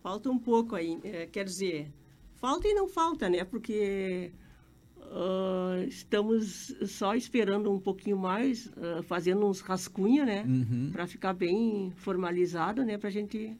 Falta 0.02 0.30
um 0.30 0.38
pouco 0.38 0.74
aí. 0.74 0.98
É, 1.04 1.26
quer 1.26 1.44
dizer, 1.44 1.92
falta 2.34 2.66
e 2.66 2.74
não 2.74 2.88
falta, 2.88 3.28
né? 3.28 3.44
Porque 3.44 4.32
Uh, 5.10 5.88
estamos 5.88 6.74
só 6.86 7.14
esperando 7.14 7.72
um 7.72 7.80
pouquinho 7.80 8.18
mais, 8.18 8.66
uh, 8.66 9.02
fazendo 9.04 9.46
uns 9.46 9.60
rascunha, 9.60 10.26
né? 10.26 10.44
Uhum. 10.46 10.90
Para 10.92 11.06
ficar 11.06 11.32
bem 11.32 11.90
formalizado, 11.96 12.84
né? 12.84 12.98
Para 12.98 13.08
a 13.08 13.12
gente 13.12 13.56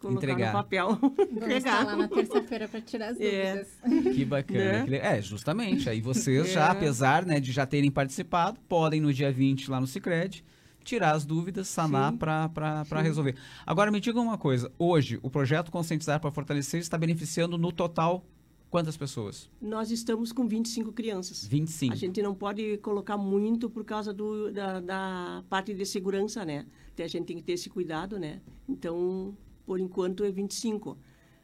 colocar 0.00 0.26
Entregar. 0.26 0.52
no 0.52 0.58
papel. 0.58 0.98
Vamos 1.00 1.54
estar 1.56 1.84
lá 1.84 1.96
na 1.96 2.08
terça-feira 2.08 2.68
para 2.68 2.80
tirar 2.80 3.08
as 3.10 3.20
é. 3.20 3.64
dúvidas. 3.64 4.14
Que 4.14 4.24
bacana. 4.24 4.86
Né? 4.86 4.98
É, 4.98 5.20
justamente. 5.20 5.88
Aí 5.88 6.00
vocês 6.00 6.48
é. 6.48 6.52
já, 6.52 6.70
apesar 6.70 7.26
né, 7.26 7.40
de 7.40 7.52
já 7.52 7.66
terem 7.66 7.90
participado, 7.90 8.58
podem 8.68 9.00
no 9.00 9.12
dia 9.12 9.30
20 9.30 9.70
lá 9.70 9.80
no 9.80 9.86
Cicred 9.86 10.44
tirar 10.82 11.12
as 11.12 11.26
dúvidas, 11.26 11.68
sanar 11.68 12.14
para 12.14 13.02
resolver. 13.02 13.36
Agora 13.66 13.90
me 13.90 14.00
diga 14.00 14.18
uma 14.18 14.38
coisa, 14.38 14.72
hoje 14.78 15.18
o 15.22 15.28
projeto 15.28 15.70
Conscientizar 15.70 16.18
para 16.18 16.30
Fortalecer 16.30 16.80
está 16.80 16.96
beneficiando 16.96 17.58
no 17.58 17.70
total 17.70 18.24
Quantas 18.70 18.98
pessoas? 18.98 19.50
Nós 19.62 19.90
estamos 19.90 20.30
com 20.30 20.46
25 20.46 20.92
crianças. 20.92 21.46
25. 21.46 21.94
A 21.94 21.96
gente 21.96 22.20
não 22.20 22.34
pode 22.34 22.76
colocar 22.78 23.16
muito 23.16 23.70
por 23.70 23.82
causa 23.82 24.12
do, 24.12 24.52
da, 24.52 24.78
da 24.78 25.44
parte 25.48 25.72
de 25.72 25.86
segurança, 25.86 26.44
né? 26.44 26.66
Até 26.92 27.04
a 27.04 27.08
gente 27.08 27.24
tem 27.24 27.36
que 27.38 27.42
ter 27.42 27.52
esse 27.52 27.70
cuidado, 27.70 28.18
né? 28.18 28.42
Então, 28.68 29.34
por 29.68 29.78
enquanto, 29.78 30.24
é 30.24 30.30
25. 30.30 30.96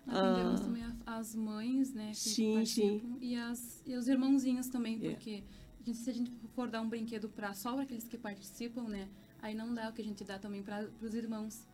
Atendemos 0.06 0.60
ah, 0.60 0.64
também 0.64 0.82
as 1.04 1.34
mães, 1.34 1.92
né? 1.92 2.10
sim, 2.14 2.64
sim. 2.64 3.18
E, 3.20 3.36
as, 3.36 3.82
e 3.86 3.94
os 3.94 4.08
irmãozinhos 4.08 4.68
também, 4.68 4.98
é. 5.04 5.10
porque 5.10 5.44
a 5.78 5.84
gente, 5.84 5.98
se 5.98 6.08
a 6.08 6.12
gente 6.14 6.32
for 6.54 6.70
dar 6.70 6.80
um 6.80 6.88
brinquedo 6.88 7.28
para 7.28 7.52
só 7.52 7.74
para 7.74 7.82
aqueles 7.82 8.08
que 8.08 8.16
participam, 8.16 8.84
né? 8.84 9.10
Aí 9.42 9.54
não 9.54 9.74
dá 9.74 9.90
o 9.90 9.92
que 9.92 10.00
a 10.00 10.04
gente 10.04 10.24
dá 10.24 10.38
também 10.38 10.62
para 10.62 10.88
os 11.02 11.14
irmãos. 11.14 11.68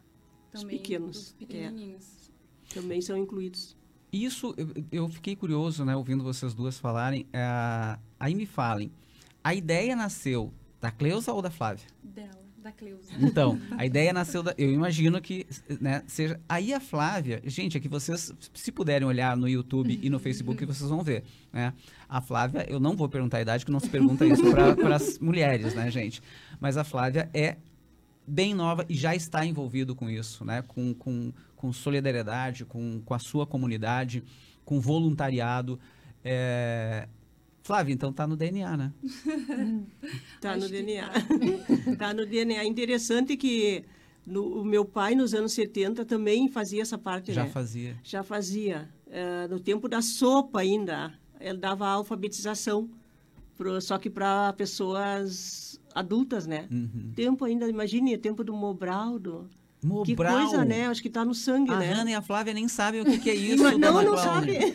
Também, 0.50 0.74
os 0.74 0.82
pequenos. 0.82 1.16
Os 1.16 1.32
pequenininhos. 1.34 2.32
É. 2.70 2.74
Também 2.74 3.00
são 3.00 3.16
incluídos. 3.16 3.76
Isso, 4.12 4.52
eu, 4.56 4.84
eu, 4.90 5.08
fiquei 5.08 5.36
curioso, 5.36 5.84
né, 5.84 5.94
ouvindo 5.94 6.24
vocês 6.24 6.52
duas 6.52 6.80
falarem. 6.80 7.28
É, 7.32 7.96
aí 8.18 8.34
me 8.34 8.44
falem, 8.44 8.90
a 9.44 9.54
ideia 9.54 9.94
nasceu 9.94 10.52
da 10.80 10.90
Cleusa 10.90 11.32
ou 11.32 11.40
da 11.40 11.50
Flávia? 11.50 11.86
Dela, 12.02 12.39
da 12.60 12.70
Cleusa. 12.70 13.10
Então, 13.18 13.58
a 13.76 13.84
ideia 13.86 14.12
nasceu 14.12 14.42
da. 14.42 14.54
Eu 14.56 14.70
imagino 14.70 15.20
que 15.20 15.46
né, 15.80 16.02
seja. 16.06 16.38
Aí 16.48 16.72
a 16.72 16.80
Flávia, 16.80 17.42
gente, 17.44 17.76
é 17.76 17.80
que 17.80 17.88
vocês, 17.88 18.32
se 18.52 18.70
puderem 18.70 19.06
olhar 19.06 19.36
no 19.36 19.48
YouTube 19.48 19.98
e 20.02 20.10
no 20.10 20.18
Facebook, 20.18 20.64
vocês 20.64 20.88
vão 20.88 21.02
ver. 21.02 21.24
Né? 21.52 21.72
A 22.08 22.20
Flávia, 22.20 22.66
eu 22.68 22.78
não 22.78 22.96
vou 22.96 23.08
perguntar 23.08 23.38
a 23.38 23.42
idade, 23.42 23.64
que 23.64 23.72
não 23.72 23.80
se 23.80 23.88
pergunta 23.88 24.26
isso 24.26 24.42
para 24.50 24.96
as 24.96 25.18
mulheres, 25.18 25.74
né, 25.74 25.90
gente? 25.90 26.22
Mas 26.60 26.76
a 26.76 26.84
Flávia 26.84 27.30
é 27.32 27.56
bem 28.26 28.54
nova 28.54 28.84
e 28.88 28.94
já 28.94 29.14
está 29.14 29.44
envolvido 29.44 29.94
com 29.94 30.08
isso, 30.08 30.44
né? 30.44 30.62
Com, 30.62 30.94
com, 30.94 31.32
com 31.56 31.72
solidariedade, 31.72 32.64
com, 32.64 33.00
com 33.04 33.14
a 33.14 33.18
sua 33.18 33.46
comunidade, 33.46 34.22
com 34.64 34.80
voluntariado. 34.80 35.80
É... 36.24 37.08
Flávia, 37.62 37.92
então 37.92 38.12
tá 38.12 38.26
no 38.26 38.36
DNA, 38.36 38.76
né? 38.76 38.92
tá 40.40 40.56
no 40.56 40.68
DNA. 40.68 41.10
tá 41.98 42.14
no 42.14 42.26
DNA. 42.26 42.64
Interessante 42.64 43.36
que 43.36 43.84
No, 44.26 44.60
o 44.60 44.64
meu 44.64 44.84
pai, 44.84 45.14
nos 45.14 45.34
anos 45.34 45.52
70, 45.52 46.04
também 46.04 46.48
fazia 46.48 46.82
essa 46.82 46.96
parte, 46.98 47.32
Já 47.32 47.44
né? 47.44 47.50
fazia. 47.50 47.96
Já 48.02 48.22
fazia. 48.22 48.88
Eh, 49.10 49.48
no 49.48 49.58
tempo 49.58 49.88
da 49.88 50.00
sopa 50.02 50.60
ainda, 50.60 51.12
ele 51.40 51.58
dava 51.58 51.86
alfabetização, 51.88 52.88
pro, 53.56 53.80
só 53.80 53.98
que 53.98 54.08
para 54.10 54.52
pessoas 54.52 55.80
adultas, 55.94 56.46
né? 56.46 56.68
Uhum. 56.70 57.12
Tempo 57.14 57.44
ainda, 57.44 57.68
imagine, 57.68 58.16
tempo 58.18 58.44
do 58.44 58.54
Mobral. 59.82 60.04
Que 60.04 60.14
coisa, 60.46 60.64
né? 60.64 60.86
Acho 60.88 61.00
que 61.02 61.08
tá 61.10 61.24
no 61.24 61.34
sangue, 61.34 61.72
A 61.72 61.76
né? 61.76 61.92
Hanna 61.92 62.10
e 62.10 62.14
a 62.14 62.20
Flávia 62.22 62.52
nem 62.52 62.68
sabem 62.68 63.00
o 63.00 63.04
que, 63.04 63.18
que 63.18 63.30
é 63.30 63.34
isso, 63.36 63.62
não, 63.62 63.78
dona 63.78 64.02
não 64.02 64.12
Cláudia. 64.12 64.60
sabe. 64.60 64.74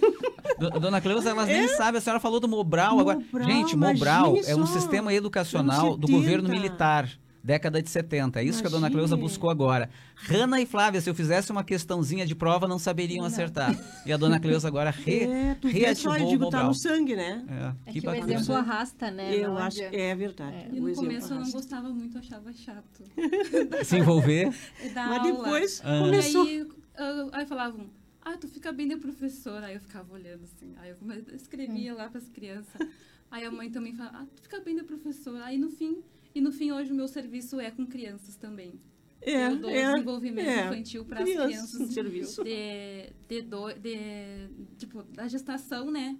Do- 0.59 0.79
Dona 0.79 1.01
Cleusa, 1.01 1.29
elas 1.29 1.47
nem 1.47 1.67
sabem. 1.69 1.97
A 1.99 2.01
senhora 2.01 2.19
falou 2.19 2.39
do 2.39 2.47
Mobral, 2.47 2.99
agora. 2.99 3.19
Mobral, 3.19 3.47
Gente, 3.49 3.75
Mobral 3.75 4.35
é 4.45 4.55
um 4.55 4.65
só. 4.65 4.73
sistema 4.79 5.13
educacional 5.13 5.95
do 5.97 6.07
governo 6.07 6.47
70. 6.47 6.49
militar. 6.49 7.09
Década 7.45 7.79
de 7.79 7.87
70. 7.91 8.41
É 8.41 8.43
isso 8.43 8.59
que 8.59 8.65
a 8.67 8.71
dona. 8.71 8.89
Cleusa 8.89 9.15
buscou 9.15 9.51
agora. 9.51 9.87
Hanna 10.15 10.59
e 10.59 10.65
Flávia, 10.65 10.99
se 10.99 11.07
eu 11.07 11.13
fizesse 11.13 11.51
uma 11.51 11.63
questãozinha 11.63 12.25
de 12.25 12.33
prova, 12.33 12.67
não 12.67 12.79
saberiam 12.79 13.23
acertar. 13.23 13.75
E 14.03 14.11
a 14.11 14.17
dona 14.17 14.39
Cleusa 14.39 14.67
agora 14.67 14.89
re, 14.89 15.25
É, 15.29 15.53
tu 15.61 15.67
vê 15.67 15.79
reativou 15.79 16.13
só, 16.13 16.17
eu 16.17 16.25
o 16.25 16.29
digo, 16.31 16.43
Mobral. 16.45 16.61
tá 16.63 16.67
no 16.67 16.73
sangue, 16.73 17.15
né? 17.15 17.45
É, 17.85 17.89
É 17.89 17.93
que 17.93 18.01
que 18.01 18.07
o 18.07 18.11
bacana. 18.11 18.33
exemplo 18.33 18.55
arrasta, 18.55 19.11
né? 19.11 19.35
Eu 19.37 19.49
Não 19.49 19.57
acho 19.59 19.77
que 19.77 19.95
é 19.95 20.15
verdade. 20.15 20.69
E 20.73 20.79
O 20.79 20.87
no 20.87 20.95
começo 20.95 21.27
eu 21.27 21.29
não 21.29 21.37
arrasta. 21.37 21.55
gostava 21.57 21.89
muito, 21.89 22.17
eu 22.17 22.19
achava 22.21 22.51
chato. 22.51 23.03
Se 23.85 23.97
envolver. 23.97 24.47
É 24.81 24.89
Mas 24.89 25.07
aula. 25.19 25.31
depois 25.31 25.81
Ah. 25.83 25.99
começou. 25.99 26.45
E 26.47 26.49
aí, 26.49 26.57
eu- 26.97 27.29
aí 27.31 27.45
falavam, 27.45 27.85
ah, 28.23 28.37
tu 28.37 28.47
fica 28.47 28.71
bem 28.71 28.87
de 28.87 28.97
professora. 28.97 29.67
Aí 29.67 29.75
eu 29.75 29.81
ficava 29.81 30.11
olhando 30.11 30.43
assim. 30.45 30.73
Aí 30.77 30.89
eu 30.89 31.35
escrevia 31.35 31.93
lá 31.93 32.09
para 32.09 32.17
as 32.19 32.27
crianças. 32.27 32.87
Aí 33.29 33.43
a 33.45 33.51
mãe 33.51 33.69
também 33.69 33.93
falava, 33.93 34.17
ah, 34.19 34.25
tu 34.35 34.41
fica 34.41 34.59
bem 34.61 34.75
de 34.75 34.83
professora. 34.83 35.45
Aí 35.45 35.59
no 35.59 35.69
fim, 35.69 35.97
e 36.35 36.41
no 36.41 36.51
fim 36.51 36.71
hoje 36.71 36.91
o 36.91 36.95
meu 36.95 37.07
serviço 37.07 37.59
é 37.59 37.71
com 37.71 37.85
crianças 37.87 38.35
também. 38.35 38.73
É, 39.21 39.47
eu 39.47 39.57
dou 39.57 39.71
é, 39.71 39.91
desenvolvimento 39.93 40.47
é. 40.47 40.65
infantil 40.67 41.03
para 41.05 41.23
as 41.23 41.29
Crianças 41.29 41.89
serviço. 41.93 42.43
de, 42.43 43.09
de, 43.27 43.41
do- 43.41 43.73
de- 43.73 44.49
tipo, 44.77 45.01
da 45.03 45.27
gestação, 45.27 45.89
né, 45.89 46.15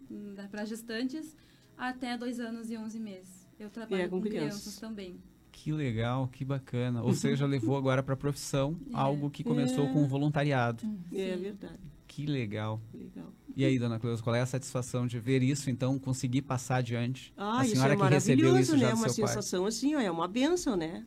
para 0.49 0.65
gestantes, 0.65 1.37
até 1.77 2.17
dois 2.17 2.39
anos 2.39 2.71
e 2.71 2.77
11 2.77 2.99
meses. 2.99 3.47
Eu 3.59 3.69
trabalho 3.69 4.01
É, 4.01 4.07
com 4.07 4.17
com, 4.17 4.21
crianças. 4.27 4.61
crianças. 4.61 4.79
também. 4.79 5.19
Que 5.51 5.71
legal, 5.71 6.27
que 6.29 6.43
bacana. 6.43 7.03
Ou 7.03 7.13
seja, 7.13 7.45
levou 7.45 7.77
agora 7.77 8.01
para 8.01 8.13
a 8.15 8.17
profissão 8.17 8.75
algo 8.91 9.29
que 9.29 9.43
começou 9.43 9.85
É. 9.85 9.93
com 9.93 10.07
voluntariado. 10.07 10.83
É 11.13 11.35
Sim. 11.35 11.41
verdade. 11.41 11.79
Que 12.07 12.25
legal. 12.25 12.81
Legal. 12.93 13.31
E 13.55 13.63
aí, 13.63 13.79
dona 13.79 13.97
Cleusa, 13.99 14.21
qual 14.21 14.35
é 14.35 14.41
a 14.41 14.45
satisfação 14.45 15.07
de 15.07 15.17
ver 15.19 15.41
isso, 15.41 15.69
então, 15.69 15.97
conseguir 15.97 16.41
passar 16.41 16.77
adiante? 16.77 17.33
Ah, 17.37 17.59
a 17.61 17.65
isso 17.65 17.75
senhora 17.75 17.93
é 17.93 17.97
que 17.97 18.03
recebeu 18.03 18.45
maravilhoso, 18.49 18.75
isso 18.75 18.77
já 18.77 18.87
né? 18.87 18.93
do 18.93 18.97
Uma 18.97 19.09
seu 19.09 19.23
pai. 19.23 19.33
sensação 19.33 19.65
assim, 19.65 19.95
ó, 19.95 19.99
é 19.99 20.11
uma 20.11 20.27
benção, 20.27 20.75
né? 20.75 21.05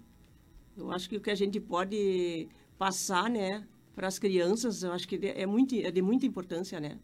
Eu 0.77 0.91
acho 0.91 1.09
que 1.11 1.17
o 1.17 1.21
que 1.21 1.31
a 1.31 1.35
gente 1.35 1.61
pode 1.61 2.49
passar, 2.79 3.29
né, 3.29 3.67
para 3.95 4.07
as 4.09 4.19
crianças, 4.19 4.83
eu 4.83 4.93
acho 4.93 5.07
que 5.07 5.17
é 5.27 5.45
muito 5.45 5.75
é 5.75 5.91
de 5.91 6.01
muita 6.01 6.25
importância, 6.25 6.81
né? 6.81 6.99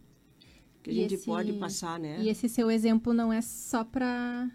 Que 0.82 0.90
a 0.90 0.92
E 0.92 0.96
gente 0.96 1.14
esse- 1.14 1.26
pode 1.26 1.52
passar, 1.54 1.98
né? 1.98 2.20
E 2.22 2.28
esse 2.28 2.48
seu 2.48 2.70
exemplo 2.70 3.12
não 3.12 3.32
é 3.32 3.42
só 3.42 3.84
para 3.84 4.48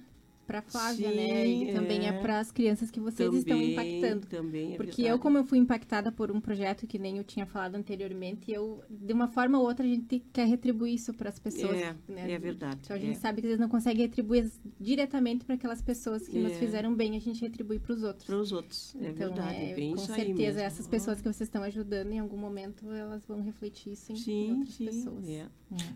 para 0.50 0.64
Flávia, 0.64 1.12
né? 1.12 1.44
Sim, 1.46 1.70
E 1.70 1.74
também 1.74 2.08
é, 2.08 2.10
é. 2.10 2.14
para 2.22 2.40
as 2.40 2.52
crianças 2.52 2.90
que 2.90 3.00
vocês 3.00 3.32
estão 3.36 3.56
Também, 3.56 3.72
impactando. 3.74 4.26
Também 4.26 4.74
é 4.74 4.78
Porque 4.78 5.04
verdade. 5.04 5.08
eu, 5.10 5.20
como 5.20 5.38
eu 5.38 5.44
fui 5.44 5.60
impactada 5.60 6.12
por 6.12 6.32
um 6.32 6.42
projeto 6.42 6.88
que 6.88 6.98
nem 6.98 7.18
eu 7.20 7.24
tinha 7.24 7.46
falado 7.46 7.76
anteriormente, 7.76 8.52
eu, 8.52 8.84
de 8.90 9.14
uma 9.14 9.28
forma 9.28 9.60
ou 9.60 9.66
outra, 9.66 9.86
a 9.86 9.88
gente 9.88 10.24
quer 10.34 10.48
retribuir 10.48 10.96
isso 10.96 11.14
para 11.14 11.30
as 11.30 11.38
pessoas. 11.38 11.78
É, 11.78 11.96
né? 12.08 12.32
é 12.32 12.40
verdade, 12.40 12.80
Então 12.84 12.98
a 12.98 13.00
gente 13.00 13.18
é. 13.18 13.20
sabe 13.20 13.42
que 13.42 13.48
eles 13.48 13.60
não 13.60 13.70
conseguem 13.70 14.02
retribuir 14.08 14.50
diretamente 14.80 15.46
para 15.46 15.54
aquelas 15.56 15.82
pessoas 15.84 16.28
que 16.28 16.40
nos 16.40 16.54
É. 16.54 16.56
fizeram 16.56 16.96
bem, 16.96 17.16
a 17.16 17.20
gente 17.22 17.40
retribui 17.42 17.78
para 17.78 17.94
os 17.94 18.02
outros. 18.02 18.26
Para 18.26 18.38
os 18.38 18.52
outros, 18.52 18.96
é 18.96 19.10
então, 19.10 19.14
verdade, 19.32 19.56
é, 19.56 19.72
é 19.72 19.76
bem 19.76 19.96
com 19.96 20.02
isso 20.02 20.12
aí 20.12 20.26
certeza, 20.26 20.42
mesmo. 20.42 20.62
essas 20.62 20.88
pessoas 20.88 21.22
que 21.22 21.32
vocês 21.32 21.48
estão 21.48 21.62
ajudando, 21.62 22.12
em 22.12 22.18
algum 22.20 22.38
momento, 22.38 22.90
elas 22.92 23.24
vão 23.28 23.42
refletir 23.42 23.94
isso 23.94 24.12
em, 24.12 24.16
Sim, 24.16 24.52
outras 24.60 24.74
sim, 24.74 24.86
pessoas. 24.86 25.30
é. 25.30 25.46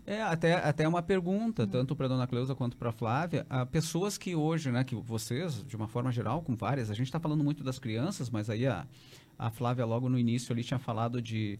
É, 0.06 0.22
até, 0.22 0.52
até 0.54 0.86
uma 0.86 1.02
pergunta, 1.02 1.66
tanto 1.66 1.96
para 1.96 2.06
dona 2.06 2.28
Cleusa 2.28 2.54
quanto 2.54 2.76
para 2.76 2.92
Flávia. 2.92 3.44
A 3.50 3.66
pessoas 3.66 4.16
que 4.16 4.36
hoje, 4.44 4.70
né, 4.70 4.84
que 4.84 4.94
vocês, 4.94 5.64
de 5.64 5.76
uma 5.76 5.88
forma 5.88 6.12
geral, 6.12 6.42
com 6.42 6.54
várias, 6.54 6.90
a 6.90 6.94
gente 6.94 7.06
está 7.06 7.18
falando 7.18 7.42
muito 7.42 7.64
das 7.64 7.78
crianças, 7.78 8.30
mas 8.30 8.48
aí 8.50 8.66
a, 8.66 8.86
a 9.38 9.50
Flávia, 9.50 9.84
logo 9.84 10.08
no 10.08 10.18
início, 10.18 10.52
ali 10.52 10.62
tinha 10.62 10.78
falado 10.78 11.20
de, 11.20 11.58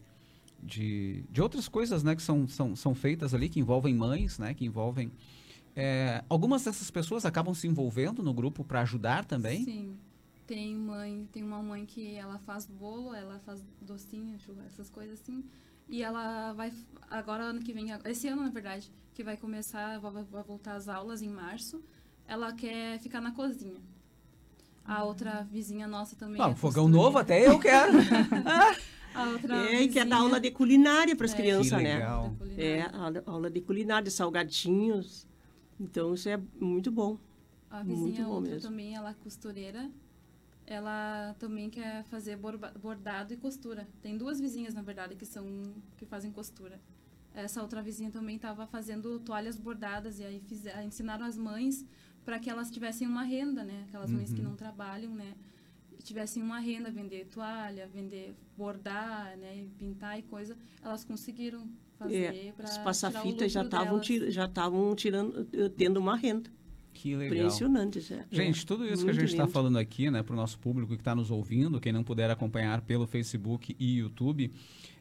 de, 0.61 1.23
de 1.29 1.41
outras 1.41 1.67
coisas, 1.67 2.03
né, 2.03 2.15
que 2.15 2.21
são, 2.21 2.47
são, 2.47 2.75
são 2.75 2.93
feitas 2.95 3.33
ali, 3.33 3.49
que 3.49 3.59
envolvem 3.59 3.93
mães, 3.93 4.39
né, 4.39 4.53
que 4.53 4.65
envolvem. 4.65 5.11
é, 5.75 6.23
algumas 6.29 6.63
dessas 6.63 6.89
pessoas 6.89 7.25
acabam 7.25 7.53
se 7.53 7.67
envolvendo 7.67 8.23
no 8.23 8.33
grupo 8.33 8.63
para 8.63 8.81
ajudar 8.81 9.25
também? 9.25 9.63
Sim. 9.65 9.97
Tem 10.47 10.75
mãe, 10.75 11.27
tem 11.31 11.43
uma 11.43 11.61
mãe 11.63 11.87
que 11.87 12.13
ela 12.15 12.37
faz 12.37 12.67
bolo, 12.67 13.15
ela 13.15 13.39
faz 13.39 13.65
docinho, 13.81 14.37
essas 14.67 14.91
coisas 14.91 15.19
assim. 15.19 15.43
E 15.89 16.03
ela 16.03 16.53
vai 16.53 16.71
agora 17.09 17.43
ano 17.45 17.61
que 17.61 17.73
vem, 17.73 17.87
esse 18.05 18.27
ano 18.27 18.43
na 18.43 18.49
verdade, 18.49 18.91
que 19.13 19.23
vai 19.23 19.37
começar, 19.37 19.99
vai, 19.99 20.23
voltar 20.43 20.75
as 20.75 20.87
aulas 20.87 21.23
em 21.23 21.29
março. 21.29 21.83
Ela 22.27 22.51
quer 22.53 22.99
ficar 22.99 23.21
na 23.21 23.31
cozinha. 23.31 23.79
A 24.83 25.03
outra 25.03 25.43
vizinha 25.51 25.87
nossa 25.87 26.15
também. 26.15 26.41
Ah, 26.41 26.45
é 26.45 26.47
um 26.49 26.55
fogão 26.55 26.83
costureira. 26.85 27.03
novo 27.05 27.17
até 27.17 27.47
eu 27.47 27.59
quero. 27.59 27.93
A 29.15 29.23
outra 29.29 29.55
É, 29.55 29.81
e 29.83 29.87
quer 29.87 29.99
dar 29.99 30.03
vizinha- 30.03 30.17
aula 30.17 30.39
de 30.41 30.51
culinária 30.51 31.15
para 31.15 31.25
as 31.25 31.33
É. 31.33 31.37
crianças, 31.37 31.81
né? 31.81 32.01
É, 32.57 32.81
aula, 32.93 33.23
aula 33.25 33.49
de 33.49 33.61
culinária, 33.61 34.11
salgadinhos. 34.11 35.25
Então, 35.79 36.13
isso 36.13 36.27
é 36.27 36.37
muito 36.59 36.91
bom. 36.91 37.17
A 37.69 37.83
Muito 37.83 38.05
vizinha 38.07 38.25
bom 38.27 38.33
outra 38.35 38.51
mesmo. 38.51 38.69
também, 38.69 38.93
ela 38.95 39.11
é 39.11 39.13
costureira. 39.13 39.89
Ela 40.67 41.35
também 41.39 41.69
quer 41.69 42.03
fazer 42.05 42.37
bordado 42.37 43.33
e 43.33 43.37
costura. 43.37 43.87
Tem 44.01 44.17
duas 44.17 44.39
vizinhas, 44.39 44.73
na 44.73 44.81
verdade, 44.81 45.15
que 45.15 45.25
são 45.25 45.45
que 45.97 46.05
fazem 46.05 46.31
costura. 46.31 46.79
Essa 47.33 47.61
outra 47.61 47.81
vizinha 47.81 48.09
também 48.11 48.35
estava 48.37 48.65
fazendo 48.67 49.19
toalhas 49.19 49.55
bordadas 49.57 50.19
e 50.19 50.23
aí 50.25 50.41
aí 50.75 50.85
ensinaram 50.87 51.25
as 51.25 51.37
mães 51.37 51.85
para 52.25 52.39
que 52.39 52.49
elas 52.49 52.71
tivessem 52.71 53.07
uma 53.07 53.23
renda, 53.23 53.63
né? 53.63 53.85
Aquelas 53.87 54.11
mães 54.11 54.33
que 54.33 54.41
Uhum. 54.41 54.49
não 54.49 54.55
trabalham, 54.55 55.13
né? 55.13 55.33
Tivessem 56.03 56.43
uma 56.43 56.59
renda, 56.59 56.91
vender 56.91 57.25
toalha, 57.25 57.87
vender 57.87 58.35
bordar, 58.57 59.37
né? 59.37 59.65
Pintar 59.77 60.19
e 60.19 60.23
coisa. 60.23 60.57
Elas 60.83 61.03
conseguiram 61.03 61.67
fazer 61.97 62.15
É, 62.47 62.51
para 62.51 62.65
os 62.65 62.71
tirar 62.71 62.81
o 62.81 62.83
passafita 62.83 63.49
já 63.49 63.63
estavam 63.63 64.01
já 64.29 64.45
estavam 64.45 64.95
tirando, 64.95 65.47
eh, 65.53 65.69
tendo 65.69 65.97
uma 65.97 66.15
renda. 66.15 66.49
Que 66.93 67.15
legal. 67.15 67.37
Impressionante, 67.37 67.99
já. 67.99 68.23
Gente, 68.31 68.65
tudo 68.65 68.85
isso 68.85 69.03
que 69.03 69.09
a 69.09 69.13
Muito 69.13 69.19
gente 69.19 69.31
está 69.31 69.47
falando 69.47 69.77
aqui, 69.77 70.09
né, 70.09 70.23
para 70.23 70.33
o 70.33 70.35
nosso 70.35 70.57
público 70.59 70.93
que 70.95 71.01
está 71.01 71.13
nos 71.13 71.29
ouvindo, 71.29 71.79
quem 71.79 71.91
não 71.91 72.03
puder 72.05 72.29
acompanhar 72.31 72.81
pelo 72.81 73.05
Facebook 73.05 73.75
e 73.77 73.97
YouTube, 73.97 74.51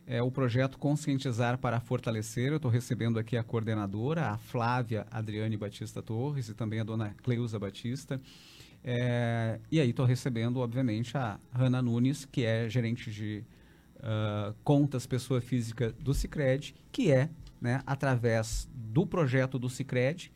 é 0.07 0.23
o 0.23 0.31
projeto 0.31 0.79
Conscientizar 0.79 1.59
para 1.59 1.81
Fortalecer. 1.81 2.51
Eu 2.51 2.57
estou 2.57 2.71
recebendo 2.71 3.19
aqui 3.19 3.37
a 3.37 3.43
coordenadora, 3.43 4.29
a 4.29 4.39
Flávia 4.39 5.07
Adriane 5.11 5.57
Batista 5.57 6.03
Torres 6.03 6.49
e 6.49 6.55
também 6.55 6.81
a 6.81 6.85
dona 6.85 7.15
Cleusa 7.23 7.59
Batista. 7.59 8.21
É, 8.83 9.59
e 9.71 9.81
aí 9.81 9.91
estou 9.91 10.05
recebendo, 10.05 10.61
obviamente, 10.61 11.17
a 11.17 11.39
Hanna 11.53 11.81
Nunes, 11.81 12.25
que 12.25 12.45
é 12.45 12.69
gerente 12.69 13.11
de 13.11 13.43
ah, 14.07 14.53
contas 14.63 15.07
pessoa 15.07 15.41
física 15.41 15.91
do 15.99 16.13
Cicred, 16.13 16.75
que 16.93 17.11
é, 17.11 17.31
né, 17.59 17.81
através 17.87 18.69
do 18.75 19.07
projeto 19.07 19.59
do 19.59 19.71
Cicred, 19.71 20.31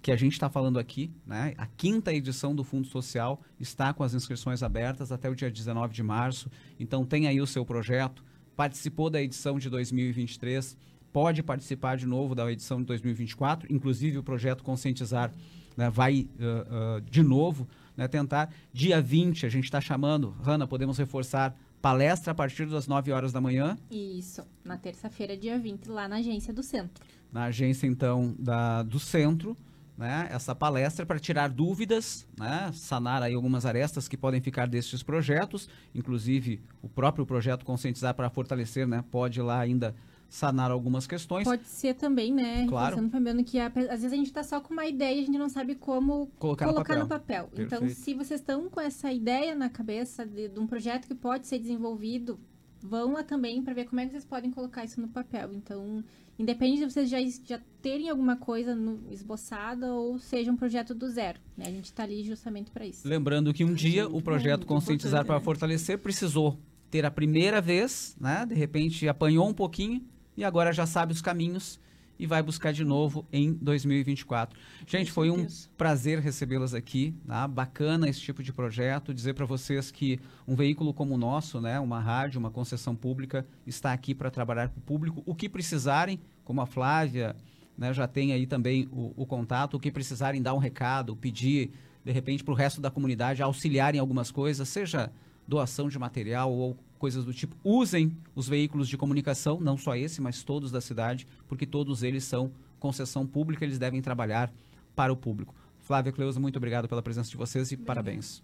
que 0.00 0.10
a 0.10 0.16
gente 0.16 0.32
está 0.32 0.48
falando 0.48 0.78
aqui, 0.78 1.10
né, 1.26 1.52
a 1.58 1.66
quinta 1.66 2.14
edição 2.14 2.54
do 2.54 2.64
Fundo 2.64 2.86
Social 2.86 3.42
está 3.58 3.92
com 3.92 4.02
as 4.02 4.14
inscrições 4.14 4.62
abertas 4.62 5.12
até 5.12 5.28
o 5.28 5.34
dia 5.34 5.50
19 5.50 5.92
de 5.92 6.02
março. 6.02 6.50
Então 6.78 7.04
tem 7.04 7.26
aí 7.26 7.42
o 7.42 7.46
seu 7.46 7.64
projeto, 7.64 8.24
participou 8.60 9.08
da 9.08 9.22
edição 9.22 9.58
de 9.58 9.70
2023, 9.70 10.76
pode 11.10 11.42
participar 11.42 11.96
de 11.96 12.04
novo 12.04 12.34
da 12.34 12.52
edição 12.52 12.78
de 12.78 12.84
2024, 12.88 13.72
inclusive 13.72 14.18
o 14.18 14.22
projeto 14.22 14.62
Conscientizar 14.62 15.32
né, 15.74 15.88
vai 15.88 16.28
ah, 16.38 16.66
ah, 16.98 17.02
de 17.10 17.22
novo 17.22 17.66
né, 17.96 18.06
tentar. 18.06 18.52
Dia 18.70 19.00
20, 19.00 19.46
a 19.46 19.48
gente 19.48 19.64
está 19.64 19.80
chamando, 19.80 20.36
Hanna, 20.44 20.66
podemos 20.66 20.98
reforçar, 20.98 21.56
palestra 21.80 22.32
a 22.32 22.34
partir 22.34 22.66
das 22.66 22.86
9 22.86 23.10
horas 23.12 23.32
da 23.32 23.40
manhã, 23.40 23.78
Isso, 23.90 24.42
na 24.62 24.76
terça-feira, 24.76 25.34
dia 25.38 25.58
20, 25.58 25.86
lá 25.86 26.06
na 26.06 26.16
agência 26.16 26.52
do 26.52 26.62
centro. 26.62 27.02
na 27.32 27.44
agência 27.44 27.86
então 27.86 28.34
da, 28.38 28.82
do 28.82 29.00
centro, 29.00 29.56
né, 30.00 30.28
essa 30.32 30.54
palestra 30.54 31.04
para 31.04 31.18
tirar 31.18 31.50
dúvidas, 31.50 32.26
né, 32.38 32.70
sanar 32.72 33.22
aí 33.22 33.34
algumas 33.34 33.66
arestas 33.66 34.08
que 34.08 34.16
podem 34.16 34.40
ficar 34.40 34.66
destes 34.66 35.02
projetos, 35.02 35.68
inclusive 35.94 36.58
o 36.82 36.88
próprio 36.88 37.26
projeto 37.26 37.66
Conscientizar 37.66 38.14
para 38.14 38.30
Fortalecer, 38.30 38.86
né, 38.88 39.04
pode 39.10 39.42
lá 39.42 39.60
ainda 39.60 39.94
sanar 40.26 40.70
algumas 40.70 41.06
questões. 41.08 41.44
Pode 41.44 41.66
ser 41.66 41.94
também, 41.94 42.32
né? 42.32 42.64
Claro. 42.68 42.94
Reforçando, 42.94 43.10
Fabiano, 43.10 43.44
que 43.44 43.58
a- 43.58 43.66
às 43.66 44.00
vezes 44.00 44.12
a 44.12 44.16
gente 44.16 44.32
tá 44.32 44.42
só 44.44 44.60
com 44.60 44.72
uma 44.72 44.86
ideia 44.86 45.16
e 45.16 45.22
a 45.22 45.26
gente 45.26 45.36
não 45.36 45.48
sabe 45.48 45.74
como 45.74 46.28
Colocar 46.38 46.66
no 46.66 46.74
papel. 46.74 47.06
papel. 47.08 47.50
Então, 47.58 47.88
se 47.88 48.14
vocês 48.14 48.40
estão 48.40 48.70
com 48.70 48.80
essa 48.80 49.12
ideia 49.12 49.56
na 49.56 49.68
cabeça 49.68 50.24
de, 50.24 50.48
de 50.48 50.58
um 50.60 50.68
projeto 50.68 51.08
que 51.08 51.16
pode 51.16 51.48
ser 51.48 51.58
desenvolvido, 51.58 52.38
vão 52.82 53.12
lá 53.12 53.22
também 53.22 53.62
para 53.62 53.74
ver 53.74 53.84
como 53.86 54.00
é 54.00 54.06
que 54.06 54.12
vocês 54.12 54.24
podem 54.24 54.50
colocar 54.50 54.84
isso 54.84 55.00
no 55.00 55.08
papel. 55.08 55.52
Então, 55.52 56.02
independente 56.38 56.80
de 56.80 56.90
vocês 56.90 57.08
já, 57.08 57.18
já 57.44 57.60
terem 57.82 58.08
alguma 58.08 58.36
coisa 58.36 58.74
no, 58.74 59.00
esboçada 59.10 59.92
ou 59.92 60.18
seja 60.18 60.50
um 60.50 60.56
projeto 60.56 60.94
do 60.94 61.08
zero, 61.08 61.38
né? 61.56 61.66
A 61.66 61.70
gente 61.70 61.92
tá 61.92 62.02
ali 62.02 62.24
justamente 62.24 62.70
para 62.70 62.86
isso. 62.86 63.06
Lembrando 63.06 63.52
que 63.52 63.64
um 63.64 63.74
dia 63.74 64.08
o 64.08 64.22
projeto 64.22 64.66
Conscientizar 64.66 65.24
para? 65.24 65.40
Fortalecer 65.40 65.98
precisou 65.98 66.58
ter 66.90 67.04
a 67.04 67.10
primeira 67.10 67.60
vez, 67.60 68.16
né? 68.20 68.46
De 68.46 68.54
repente 68.54 69.08
apanhou 69.08 69.48
um 69.48 69.54
pouquinho 69.54 70.02
e 70.36 70.44
agora 70.44 70.72
já 70.72 70.86
sabe 70.86 71.12
os 71.12 71.20
caminhos 71.20 71.78
e 72.20 72.26
vai 72.26 72.42
buscar 72.42 72.70
de 72.70 72.84
novo 72.84 73.26
em 73.32 73.54
2024. 73.54 74.60
Gente, 74.86 75.10
foi 75.10 75.30
um 75.30 75.46
prazer 75.78 76.18
recebê-las 76.18 76.74
aqui, 76.74 77.14
tá? 77.26 77.48
Bacana 77.48 78.10
esse 78.10 78.20
tipo 78.20 78.42
de 78.42 78.52
projeto, 78.52 79.14
dizer 79.14 79.32
para 79.32 79.46
vocês 79.46 79.90
que 79.90 80.20
um 80.46 80.54
veículo 80.54 80.92
como 80.92 81.14
o 81.14 81.18
nosso, 81.18 81.62
né, 81.62 81.80
uma 81.80 81.98
rádio, 81.98 82.38
uma 82.38 82.50
concessão 82.50 82.94
pública, 82.94 83.46
está 83.66 83.94
aqui 83.94 84.14
para 84.14 84.30
trabalhar 84.30 84.68
com 84.68 84.78
o 84.78 84.82
público. 84.82 85.22
O 85.24 85.34
que 85.34 85.48
precisarem, 85.48 86.20
como 86.44 86.60
a 86.60 86.66
Flávia, 86.66 87.34
né, 87.76 87.94
já 87.94 88.06
tem 88.06 88.34
aí 88.34 88.46
também 88.46 88.86
o, 88.92 89.14
o 89.16 89.24
contato, 89.24 89.78
o 89.78 89.80
que 89.80 89.90
precisarem 89.90 90.42
dar 90.42 90.52
um 90.52 90.58
recado, 90.58 91.16
pedir 91.16 91.70
de 92.04 92.12
repente 92.12 92.44
para 92.44 92.52
o 92.52 92.56
resto 92.56 92.82
da 92.82 92.90
comunidade 92.90 93.42
auxiliar 93.42 93.94
em 93.94 93.98
algumas 93.98 94.30
coisas, 94.30 94.68
seja 94.68 95.10
doação 95.50 95.88
de 95.88 95.98
material 95.98 96.52
ou 96.52 96.76
coisas 96.96 97.24
do 97.24 97.34
tipo. 97.34 97.56
Usem 97.64 98.16
os 98.36 98.48
veículos 98.48 98.88
de 98.88 98.96
comunicação, 98.96 99.58
não 99.60 99.76
só 99.76 99.96
esse, 99.96 100.20
mas 100.20 100.44
todos 100.44 100.70
da 100.70 100.80
cidade, 100.80 101.26
porque 101.48 101.66
todos 101.66 102.04
eles 102.04 102.22
são 102.22 102.52
concessão 102.78 103.26
pública, 103.26 103.64
eles 103.64 103.78
devem 103.78 104.00
trabalhar 104.00 104.52
para 104.94 105.12
o 105.12 105.16
público. 105.16 105.52
Flávia 105.80 106.12
Cleusa, 106.12 106.38
muito 106.38 106.56
obrigado 106.56 106.88
pela 106.88 107.02
presença 107.02 107.28
de 107.28 107.36
vocês 107.36 107.72
e 107.72 107.74
Obrigada. 107.74 107.86
parabéns. 107.86 108.42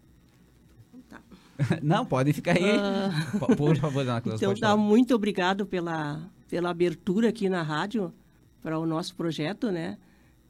Tá. 1.08 1.20
não, 1.80 2.04
podem 2.04 2.32
ficar 2.32 2.56
aí. 2.56 2.76
Uh... 2.76 3.56
Por 3.56 3.76
favor, 3.76 4.04
Dona 4.04 4.20
Cleusa. 4.20 4.44
Então, 4.44 4.54
tá, 4.54 4.76
muito 4.76 5.14
obrigado 5.14 5.64
pela, 5.64 6.28
pela 6.48 6.70
abertura 6.70 7.28
aqui 7.28 7.48
na 7.48 7.62
rádio 7.62 8.12
para 8.60 8.76
o 8.78 8.84
nosso 8.84 9.14
projeto, 9.14 9.70
né? 9.70 9.96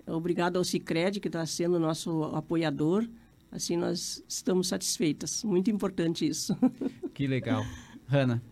Obrigado 0.07 0.57
ao 0.57 0.65
Cicred, 0.65 1.21
que 1.21 1.29
está 1.29 1.45
sendo 1.45 1.79
nosso 1.79 2.25
apoiador. 2.25 3.07
Assim, 3.57 3.77
nós 3.77 4.23
estamos 4.29 4.69
satisfeitas. 4.69 5.43
Muito 5.43 5.71
importante 5.71 6.27
isso. 6.27 6.57
Que 7.15 7.27
legal. 7.27 7.65
Hanna, 8.07 8.43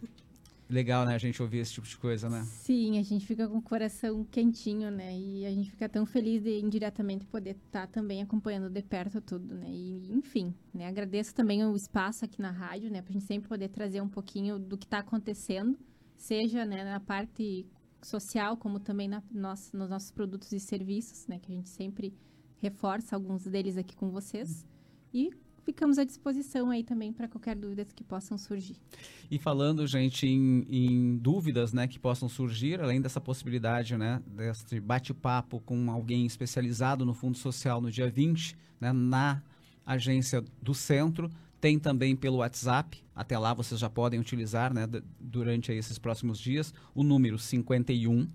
legal, 0.71 1.05
né, 1.05 1.15
a 1.15 1.19
gente 1.19 1.43
ouvir 1.43 1.59
esse 1.59 1.75
tipo 1.75 1.87
de 1.87 1.99
coisa, 1.99 2.31
né? 2.31 2.43
Sim, 2.45 2.99
a 2.99 3.03
gente 3.03 3.27
fica 3.27 3.47
com 3.47 3.59
o 3.59 3.63
coração 3.63 4.25
quentinho, 4.25 4.91
né? 4.91 5.15
E 5.15 5.45
a 5.45 5.51
gente 5.51 5.71
fica 5.71 5.87
tão 5.87 6.07
feliz 6.07 6.43
de 6.43 6.61
indiretamente 6.61 7.27
poder 7.27 7.51
estar 7.51 7.83
tá 7.83 7.87
também 7.87 8.23
acompanhando 8.23 8.71
de 8.71 8.81
perto 8.81 9.21
tudo, 9.21 9.55
né? 9.55 9.69
E, 9.69 10.11
enfim, 10.13 10.55
né? 10.73 10.87
Agradeço 10.87 11.35
também 11.35 11.63
o 11.67 11.77
espaço 11.77 12.25
aqui 12.25 12.41
na 12.41 12.51
rádio, 12.51 12.91
né? 12.91 13.03
Pra 13.03 13.13
gente 13.13 13.27
sempre 13.27 13.49
poder 13.49 13.69
trazer 13.69 14.01
um 14.01 14.09
pouquinho 14.09 14.59
do 14.59 14.79
que 14.79 14.87
está 14.87 15.01
acontecendo, 15.01 15.79
seja 16.17 16.65
né, 16.65 16.85
na 16.85 17.01
parte 17.01 17.67
social, 18.01 18.57
como 18.57 18.81
também 18.81 19.09
na, 19.09 19.23
nos, 19.31 19.73
nos 19.75 19.91
nossos 19.91 20.11
produtos 20.11 20.51
e 20.53 20.59
serviços, 20.59 21.27
né? 21.27 21.39
Que 21.39 21.53
a 21.53 21.55
gente 21.55 21.69
sempre 21.69 22.15
reforça 22.63 23.15
alguns 23.15 23.45
deles 23.45 23.77
aqui 23.77 23.95
com 23.95 24.11
vocês. 24.11 24.65
E 25.15 25.31
ficamos 25.63 25.97
à 25.97 26.05
disposição 26.05 26.71
aí 26.71 26.83
também 26.83 27.13
para 27.13 27.29
qualquer 27.29 27.55
dúvida 27.55 27.85
que 27.85 28.03
possam 28.03 28.37
surgir. 28.37 28.77
E 29.31 29.39
falando, 29.39 29.87
gente, 29.87 30.27
em, 30.27 30.67
em, 30.69 31.17
dúvidas 31.17 31.73
né, 31.73 31.87
que 31.87 31.99
possam 32.01 32.29
surgir, 32.29 32.81
além 32.81 33.01
dessa 33.01 33.21
possibilidade 33.21 33.97
né, 33.97 34.21
desse 34.27 34.81
bate-papo 34.81 35.61
com 35.61 35.89
alguém 35.89 36.27
especializado 36.27 37.07
no 37.07 37.15
Fundo 37.15 37.39
Social 37.39 37.81
no 37.81 37.91
dia 37.91 38.11
20, 38.11 38.57
né, 38.81 38.93
na 38.93 39.41
agência 39.87 40.45
do 40.61 40.75
centro, 40.75 41.31
tem 41.61 41.79
também 41.79 42.15
pelo 42.15 42.39
WhatsApp, 42.39 43.03
até 43.15 43.39
lá 43.39 43.55
vocês 43.55 43.81
já 43.81 43.89
podem 43.89 44.21
utilizar 44.21 44.75
né, 44.75 44.87
durante 45.19 45.73
esses 45.73 45.99
próximos 45.99 46.39
dias, 46.39 46.75
o 46.95 47.03
número 47.03 47.39
51, 47.39 48.29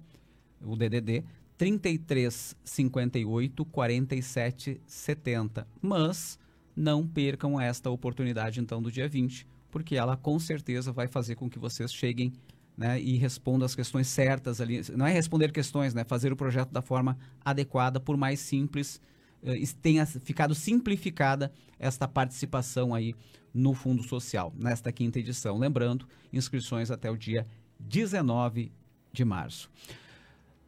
o 0.61 0.75
DDD, 0.75 1.23
33 1.57 2.55
58 2.63 3.65
47 3.65 4.81
70. 4.87 5.67
Mas 5.81 6.39
não 6.79 7.05
percam 7.05 7.59
esta 7.59 7.89
oportunidade 7.89 8.61
então 8.61 8.81
do 8.81 8.89
dia 8.89 9.07
20, 9.07 9.45
porque 9.69 9.97
ela 9.97 10.15
com 10.15 10.39
certeza 10.39 10.93
vai 10.93 11.07
fazer 11.07 11.35
com 11.35 11.49
que 11.49 11.59
vocês 11.59 11.93
cheguem 11.93 12.31
né, 12.77 12.99
e 13.01 13.17
respondam 13.17 13.65
as 13.65 13.75
questões 13.75 14.07
certas 14.07 14.61
ali. 14.61 14.81
Não 14.95 15.05
é 15.05 15.11
responder 15.11 15.51
questões, 15.51 15.93
né? 15.93 16.05
Fazer 16.05 16.31
o 16.31 16.37
projeto 16.37 16.71
da 16.71 16.81
forma 16.81 17.17
adequada, 17.43 17.99
por 17.99 18.15
mais 18.15 18.39
simples 18.39 19.01
eh, 19.43 19.61
tenha 19.81 20.05
ficado 20.05 20.55
simplificada 20.55 21.51
esta 21.77 22.07
participação 22.07 22.95
aí 22.95 23.13
no 23.53 23.73
Fundo 23.73 24.01
Social, 24.01 24.53
nesta 24.57 24.89
quinta 24.89 25.19
edição. 25.19 25.57
Lembrando, 25.57 26.07
inscrições 26.31 26.89
até 26.89 27.11
o 27.11 27.17
dia 27.17 27.45
19 27.77 28.71
de 29.11 29.25
março. 29.25 29.69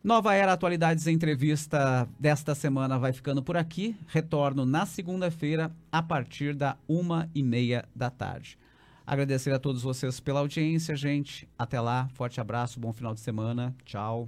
Nova 0.04 0.34
Era 0.34 0.54
Atualidades 0.54 1.06
Entrevista 1.06 2.10
desta 2.20 2.56
semana 2.56 2.98
vai 2.98 3.14
ficando 3.14 3.44
por 3.44 3.56
aqui. 3.56 3.96
Retorno 4.08 4.66
na 4.66 4.84
segunda-feira, 4.84 5.72
a 5.92 6.02
partir 6.02 6.56
da 6.56 6.76
uma 6.88 7.30
e 7.36 7.44
meia 7.44 7.88
da 7.96 8.10
tarde. 8.10 8.58
Agradecer 9.06 9.52
a 9.52 9.60
todos 9.60 9.84
vocês 9.84 10.20
pela 10.20 10.40
audiência, 10.40 10.96
gente. 10.96 11.48
Até 11.56 11.80
lá, 11.80 12.10
forte 12.16 12.42
abraço, 12.42 12.80
bom 12.80 12.92
final 12.92 13.14
de 13.14 13.20
semana. 13.20 13.76
Tchau. 13.86 14.28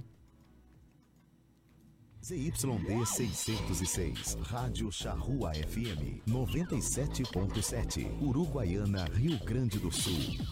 ZYD 2.24 3.04
606, 3.04 4.38
Rádio 4.42 4.90
Charrua 4.92 5.52
FM 5.54 6.22
97.7, 6.26 8.22
Uruguaiana, 8.22 9.06
Rio 9.12 9.38
Grande 9.44 9.78
do 9.78 9.90
Sul. 9.90 10.46